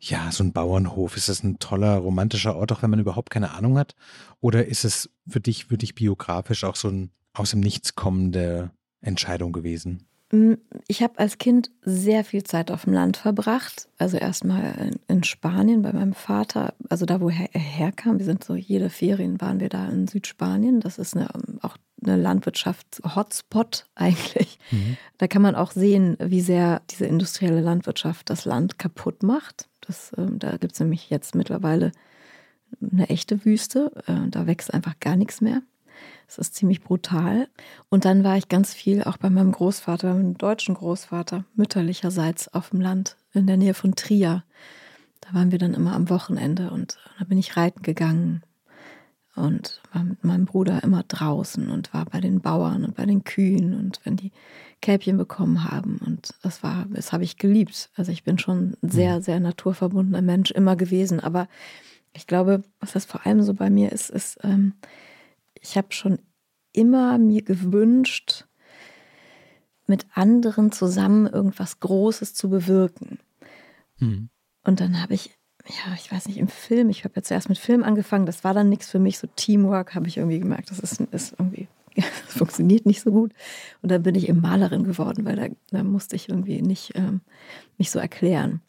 [0.09, 3.51] ja, so ein Bauernhof, ist das ein toller romantischer Ort, auch wenn man überhaupt keine
[3.51, 3.95] Ahnung hat?
[4.39, 8.71] Oder ist es für dich, für dich biografisch auch so ein aus dem Nichts kommende
[9.01, 10.07] Entscheidung gewesen?
[10.31, 10.53] Mm,
[10.87, 13.89] ich habe als Kind sehr viel Zeit auf dem Land verbracht.
[13.97, 18.19] Also erstmal in Spanien bei meinem Vater, also da, wo er herkam.
[18.19, 20.79] Wir sind so jede Ferien waren wir da in Südspanien.
[20.79, 21.29] Das ist eine,
[21.61, 24.57] auch eine Landwirtschaft-Hotspot eigentlich.
[24.71, 24.97] Mhm.
[25.17, 29.67] Da kann man auch sehen, wie sehr diese industrielle Landwirtschaft das Land kaputt macht.
[29.87, 31.91] Das, äh, da gibt es nämlich jetzt mittlerweile
[32.81, 33.91] eine echte Wüste.
[34.07, 35.61] Äh, da wächst einfach gar nichts mehr.
[36.27, 37.47] Das ist ziemlich brutal.
[37.89, 42.71] Und dann war ich ganz viel auch bei meinem Großvater, meinem deutschen Großvater, mütterlicherseits auf
[42.71, 44.43] dem Land in der Nähe von Trier.
[45.21, 48.43] Da waren wir dann immer am Wochenende und da bin ich reiten gegangen
[49.35, 53.23] und war mit meinem Bruder immer draußen und war bei den Bauern und bei den
[53.23, 54.31] Kühen und wenn die
[54.81, 57.89] Kälbchen bekommen haben und das war, das habe ich geliebt.
[57.95, 59.21] Also ich bin schon ein sehr, mhm.
[59.21, 61.47] sehr naturverbundener Mensch immer gewesen, aber
[62.13, 64.73] ich glaube, was das vor allem so bei mir ist, ist, ähm,
[65.61, 66.19] ich habe schon
[66.71, 68.45] immer mir gewünscht,
[69.87, 73.19] mit anderen zusammen irgendwas Großes zu bewirken.
[73.99, 74.29] Mhm.
[74.63, 75.34] Und dann habe ich
[75.67, 78.53] ja, ich weiß nicht, im Film, ich habe ja zuerst mit Film angefangen, das war
[78.53, 82.37] dann nichts für mich, so Teamwork habe ich irgendwie gemerkt, das ist, ist irgendwie, das
[82.37, 83.33] funktioniert nicht so gut.
[83.81, 87.21] Und dann bin ich eben Malerin geworden, weil da, da musste ich irgendwie nicht ähm,
[87.77, 88.61] mich so erklären.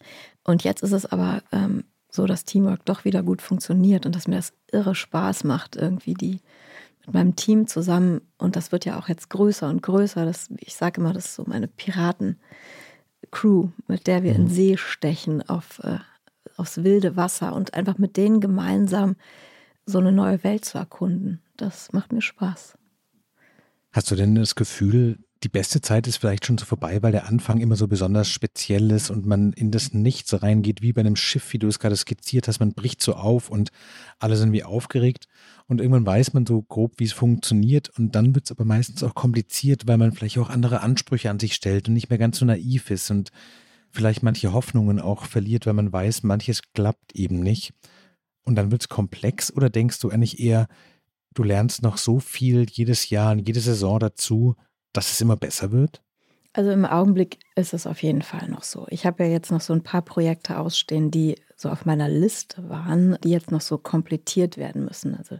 [0.44, 4.28] Und jetzt ist es aber ähm, so, dass Teamwork doch wieder gut funktioniert und dass
[4.28, 6.40] mir das irre Spaß macht, irgendwie die
[7.04, 10.74] mit meinem Team zusammen, und das wird ja auch jetzt größer und größer, das, ich
[10.74, 12.38] sage immer, das ist so meine Piraten.
[13.30, 14.48] Crew, mit der wir in mhm.
[14.48, 15.98] See stechen auf äh,
[16.56, 19.16] aufs wilde Wasser und einfach mit denen gemeinsam
[19.84, 21.40] so eine neue Welt zu erkunden.
[21.56, 22.76] Das macht mir Spaß.
[23.92, 27.28] Hast du denn das Gefühl, die beste Zeit ist vielleicht schon so vorbei, weil der
[27.28, 31.16] Anfang immer so besonders speziell ist und man in das Nichts reingeht, wie bei einem
[31.16, 32.58] Schiff, wie du es gerade skizziert hast.
[32.58, 33.70] Man bricht so auf und
[34.18, 35.28] alle sind wie aufgeregt.
[35.66, 37.90] Und irgendwann weiß man so grob, wie es funktioniert.
[37.98, 41.38] Und dann wird es aber meistens auch kompliziert, weil man vielleicht auch andere Ansprüche an
[41.38, 43.30] sich stellt und nicht mehr ganz so naiv ist und
[43.96, 47.72] vielleicht manche Hoffnungen auch verliert, weil man weiß, manches klappt eben nicht.
[48.44, 50.68] Und dann wird es komplex oder denkst du eigentlich eher,
[51.34, 54.54] du lernst noch so viel jedes Jahr und jede Saison dazu,
[54.92, 56.02] dass es immer besser wird?
[56.52, 58.86] Also im Augenblick ist es auf jeden Fall noch so.
[58.88, 62.68] Ich habe ja jetzt noch so ein paar Projekte ausstehen, die so auf meiner Liste
[62.68, 65.16] waren, die jetzt noch so komplettiert werden müssen.
[65.16, 65.38] Also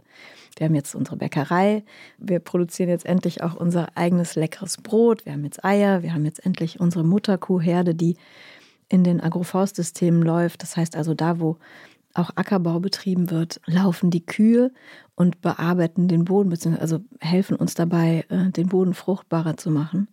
[0.57, 1.83] wir haben jetzt unsere Bäckerei,
[2.17, 6.25] wir produzieren jetzt endlich auch unser eigenes leckeres Brot, wir haben jetzt Eier, wir haben
[6.25, 8.17] jetzt endlich unsere Mutterkuhherde, die
[8.89, 10.63] in den Agroforstsystemen läuft.
[10.63, 11.57] Das heißt also da, wo
[12.13, 14.71] auch Ackerbau betrieben wird, laufen die Kühe
[15.15, 20.07] und bearbeiten den Boden, beziehungsweise also helfen uns dabei, äh, den Boden fruchtbarer zu machen.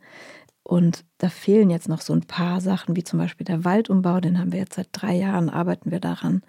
[0.64, 4.38] Und da fehlen jetzt noch so ein paar Sachen, wie zum Beispiel der Waldumbau, den
[4.38, 6.42] haben wir jetzt seit drei Jahren, arbeiten wir daran,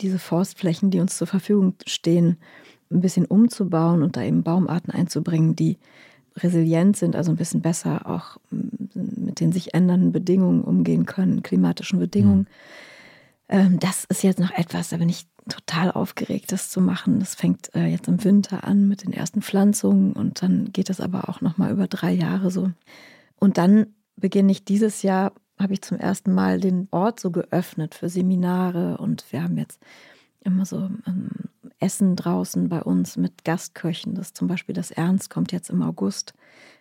[0.00, 2.38] diese Forstflächen, die uns zur Verfügung stehen,
[2.90, 5.76] ein bisschen umzubauen und da eben Baumarten einzubringen, die
[6.36, 11.98] resilient sind, also ein bisschen besser auch mit den sich ändernden Bedingungen umgehen können, klimatischen
[11.98, 12.46] Bedingungen.
[13.50, 13.80] Mhm.
[13.80, 17.18] Das ist jetzt noch etwas, da bin ich total aufgeregt, das zu machen.
[17.18, 21.00] Das fängt äh, jetzt im Winter an mit den ersten Pflanzungen und dann geht es
[21.00, 22.70] aber auch noch mal über drei Jahre so.
[23.38, 27.94] Und dann beginne ich dieses Jahr, habe ich zum ersten Mal den Ort so geöffnet
[27.94, 29.80] für Seminare und wir haben jetzt
[30.40, 31.30] immer so ähm,
[31.80, 34.14] Essen draußen bei uns mit Gastköchen.
[34.14, 36.34] Das zum Beispiel das Ernst kommt jetzt im August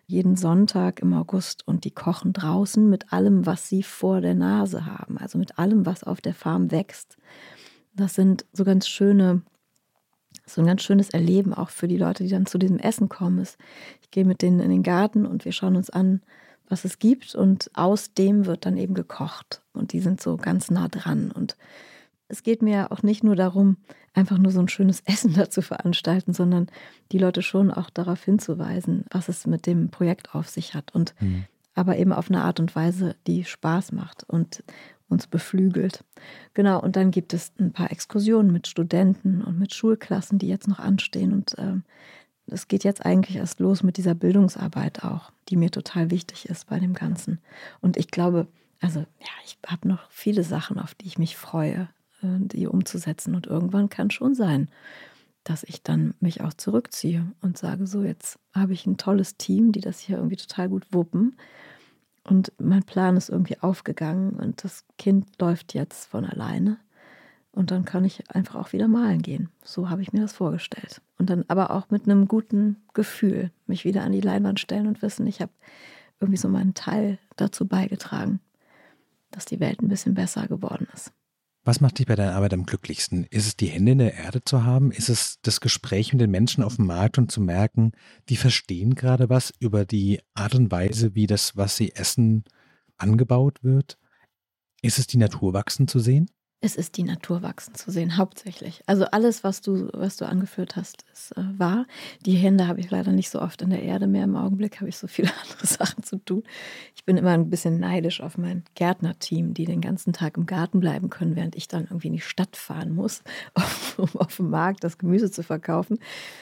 [0.07, 4.85] jeden Sonntag im August und die kochen draußen mit allem, was sie vor der Nase
[4.85, 7.17] haben, also mit allem, was auf der Farm wächst.
[7.93, 9.41] Das sind so ganz schöne,
[10.45, 13.45] so ein ganz schönes Erleben auch für die Leute, die dann zu diesem Essen kommen.
[14.01, 16.21] Ich gehe mit denen in den Garten und wir schauen uns an,
[16.69, 20.69] was es gibt und aus dem wird dann eben gekocht und die sind so ganz
[20.69, 21.55] nah dran und
[22.29, 23.77] es geht mir auch nicht nur darum,
[24.13, 26.67] einfach nur so ein schönes Essen da zu veranstalten, sondern
[27.11, 30.93] die Leute schon auch darauf hinzuweisen, was es mit dem Projekt auf sich hat.
[30.93, 31.45] Und mhm.
[31.73, 34.63] aber eben auf eine Art und Weise, die Spaß macht und
[35.09, 36.03] uns beflügelt.
[36.53, 40.67] Genau, und dann gibt es ein paar Exkursionen mit Studenten und mit Schulklassen, die jetzt
[40.67, 41.31] noch anstehen.
[41.31, 41.83] Und ähm,
[42.47, 46.67] es geht jetzt eigentlich erst los mit dieser Bildungsarbeit auch, die mir total wichtig ist
[46.67, 47.39] bei dem Ganzen.
[47.81, 48.47] Und ich glaube,
[48.79, 51.89] also ja, ich habe noch viele Sachen, auf die ich mich freue.
[52.21, 53.35] Äh, die umzusetzen.
[53.35, 54.69] Und irgendwann kann schon sein,
[55.43, 59.71] dass ich dann mich auch zurückziehe und sage, so, jetzt habe ich ein tolles Team,
[59.71, 61.37] die das hier irgendwie total gut wuppen.
[62.23, 66.77] Und mein Plan ist irgendwie aufgegangen und das Kind läuft jetzt von alleine.
[67.57, 69.49] Und dann kann ich einfach auch wieder malen gehen.
[69.63, 71.01] So habe ich mir das vorgestellt.
[71.17, 75.01] Und dann aber auch mit einem guten Gefühl mich wieder an die Leinwand stellen und
[75.01, 75.51] wissen, ich habe
[76.19, 78.41] irgendwie so meinen Teil dazu beigetragen,
[79.31, 81.11] dass die Welt ein bisschen besser geworden ist.
[81.63, 83.23] Was macht dich bei deiner Arbeit am glücklichsten?
[83.31, 84.91] Ist es die Hände in der Erde zu haben?
[84.91, 87.93] Ist es das Gespräch mit den Menschen auf dem Markt und zu merken,
[88.29, 92.43] die verstehen gerade was über die Art und Weise, wie das, was sie essen,
[92.97, 93.97] angebaut wird?
[94.83, 96.29] Ist es die Natur wachsen zu sehen?
[96.59, 98.81] Es ist die Natur wachsen zu sehen, hauptsächlich.
[98.87, 101.85] Also alles, was du, was du angeführt hast, ist äh, wahr.
[102.25, 104.23] Die Hände habe ich leider nicht so oft in der Erde mehr.
[104.23, 106.41] Im Augenblick habe ich so viele andere Sachen zu tun.
[106.95, 110.79] Ich bin immer ein bisschen neidisch auf mein Gärtnerteam, die den ganzen Tag im Garten
[110.79, 113.21] bleiben können, während ich dann irgendwie in die Stadt fahren muss,
[113.97, 115.99] um auf dem Markt das Gemüse zu verkaufen.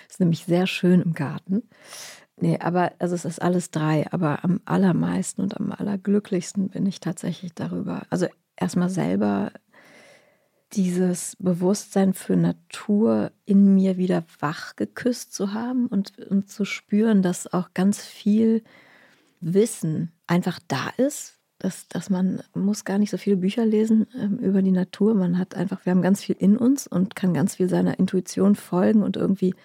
[0.10, 1.64] Ist nämlich sehr schön im Garten.
[2.38, 7.02] Nee, aber also es ist alles drei, aber am allermeisten und am allerglücklichsten bin ich
[7.02, 8.04] tatsächlich darüber.
[8.10, 9.52] Also erstmal selber
[10.74, 17.22] dieses Bewusstsein für Natur in mir wieder wach geküsst zu haben und, und zu spüren,
[17.22, 18.64] dass auch ganz viel
[19.40, 21.34] Wissen einfach da ist.
[21.58, 25.16] Dass, dass man muss gar nicht so viele Bücher lesen ähm, über die Natur.
[25.16, 28.56] Man hat einfach, wir haben ganz viel in uns und kann ganz viel seiner Intuition
[28.56, 29.56] folgen und irgendwie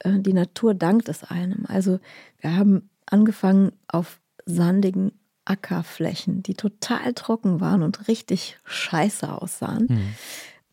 [0.00, 1.64] äh, die Natur dankt es einem.
[1.66, 1.98] Also
[2.40, 5.12] wir haben angefangen auf sandigen
[5.44, 9.86] Ackerflächen, die total trocken waren und richtig scheiße aussahen.
[9.88, 10.14] Mhm.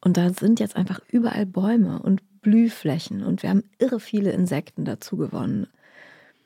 [0.01, 4.85] Und da sind jetzt einfach überall Bäume und Blühflächen und wir haben irre viele Insekten
[4.85, 5.67] dazu gewonnen.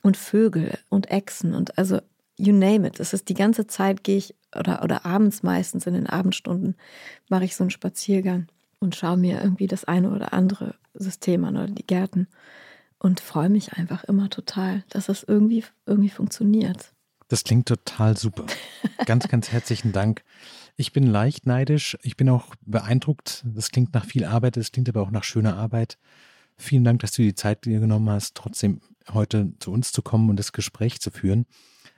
[0.02, 2.00] Und Vögel und Echsen und also
[2.38, 3.00] you name it.
[3.00, 6.76] Es ist die ganze Zeit gehe ich oder, oder abends meistens in den Abendstunden
[7.28, 8.48] mache ich so einen Spaziergang
[8.80, 12.28] und schaue mir irgendwie das eine oder andere System an oder die Gärten
[13.00, 16.94] und freue mich einfach immer total, dass das irgendwie, irgendwie funktioniert.
[17.36, 18.46] Das klingt total super.
[19.06, 20.24] Ganz, ganz herzlichen Dank.
[20.78, 21.98] Ich bin leicht neidisch.
[22.02, 23.44] Ich bin auch beeindruckt.
[23.46, 25.98] Das klingt nach viel Arbeit, das klingt aber auch nach schöner Arbeit.
[26.56, 28.80] Vielen Dank, dass du die Zeit dir genommen hast, trotzdem
[29.12, 31.46] heute zu uns zu kommen und das Gespräch zu führen.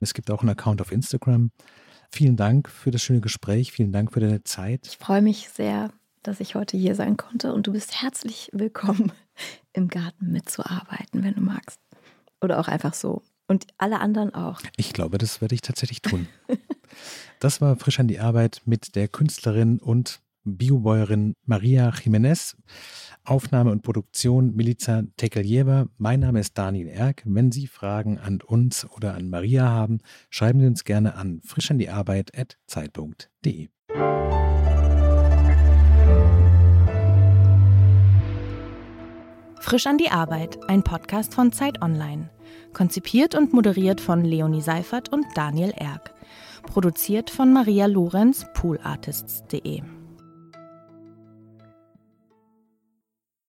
[0.00, 1.50] Es gibt auch einen Account auf Instagram.
[2.10, 3.72] Vielen Dank für das schöne Gespräch.
[3.72, 4.86] Vielen Dank für deine Zeit.
[4.86, 9.12] Ich freue mich sehr, dass ich heute hier sein konnte und du bist herzlich willkommen,
[9.72, 11.78] im Garten mitzuarbeiten, wenn du magst.
[12.40, 14.60] Oder auch einfach so und alle anderen auch.
[14.76, 16.28] Ich glaube, das werde ich tatsächlich tun.
[17.40, 22.56] das war frisch an die Arbeit mit der Künstlerin und Biobäuerin Maria Jiménez.
[23.24, 25.86] Aufnahme und Produktion Milica Tekeljeva.
[25.98, 27.22] Mein Name ist Daniel Erck.
[27.26, 29.98] Wenn Sie Fragen an uns oder an Maria haben,
[30.30, 33.68] schreiben Sie uns gerne an frischandiarbeit.zeit.de.
[39.60, 42.30] Frisch an die Arbeit, ein Podcast von Zeit Online.
[42.72, 46.14] Konzipiert und moderiert von Leonie Seifert und Daniel Erck.
[46.62, 49.82] Produziert von Maria Lorenz, poolartists.de.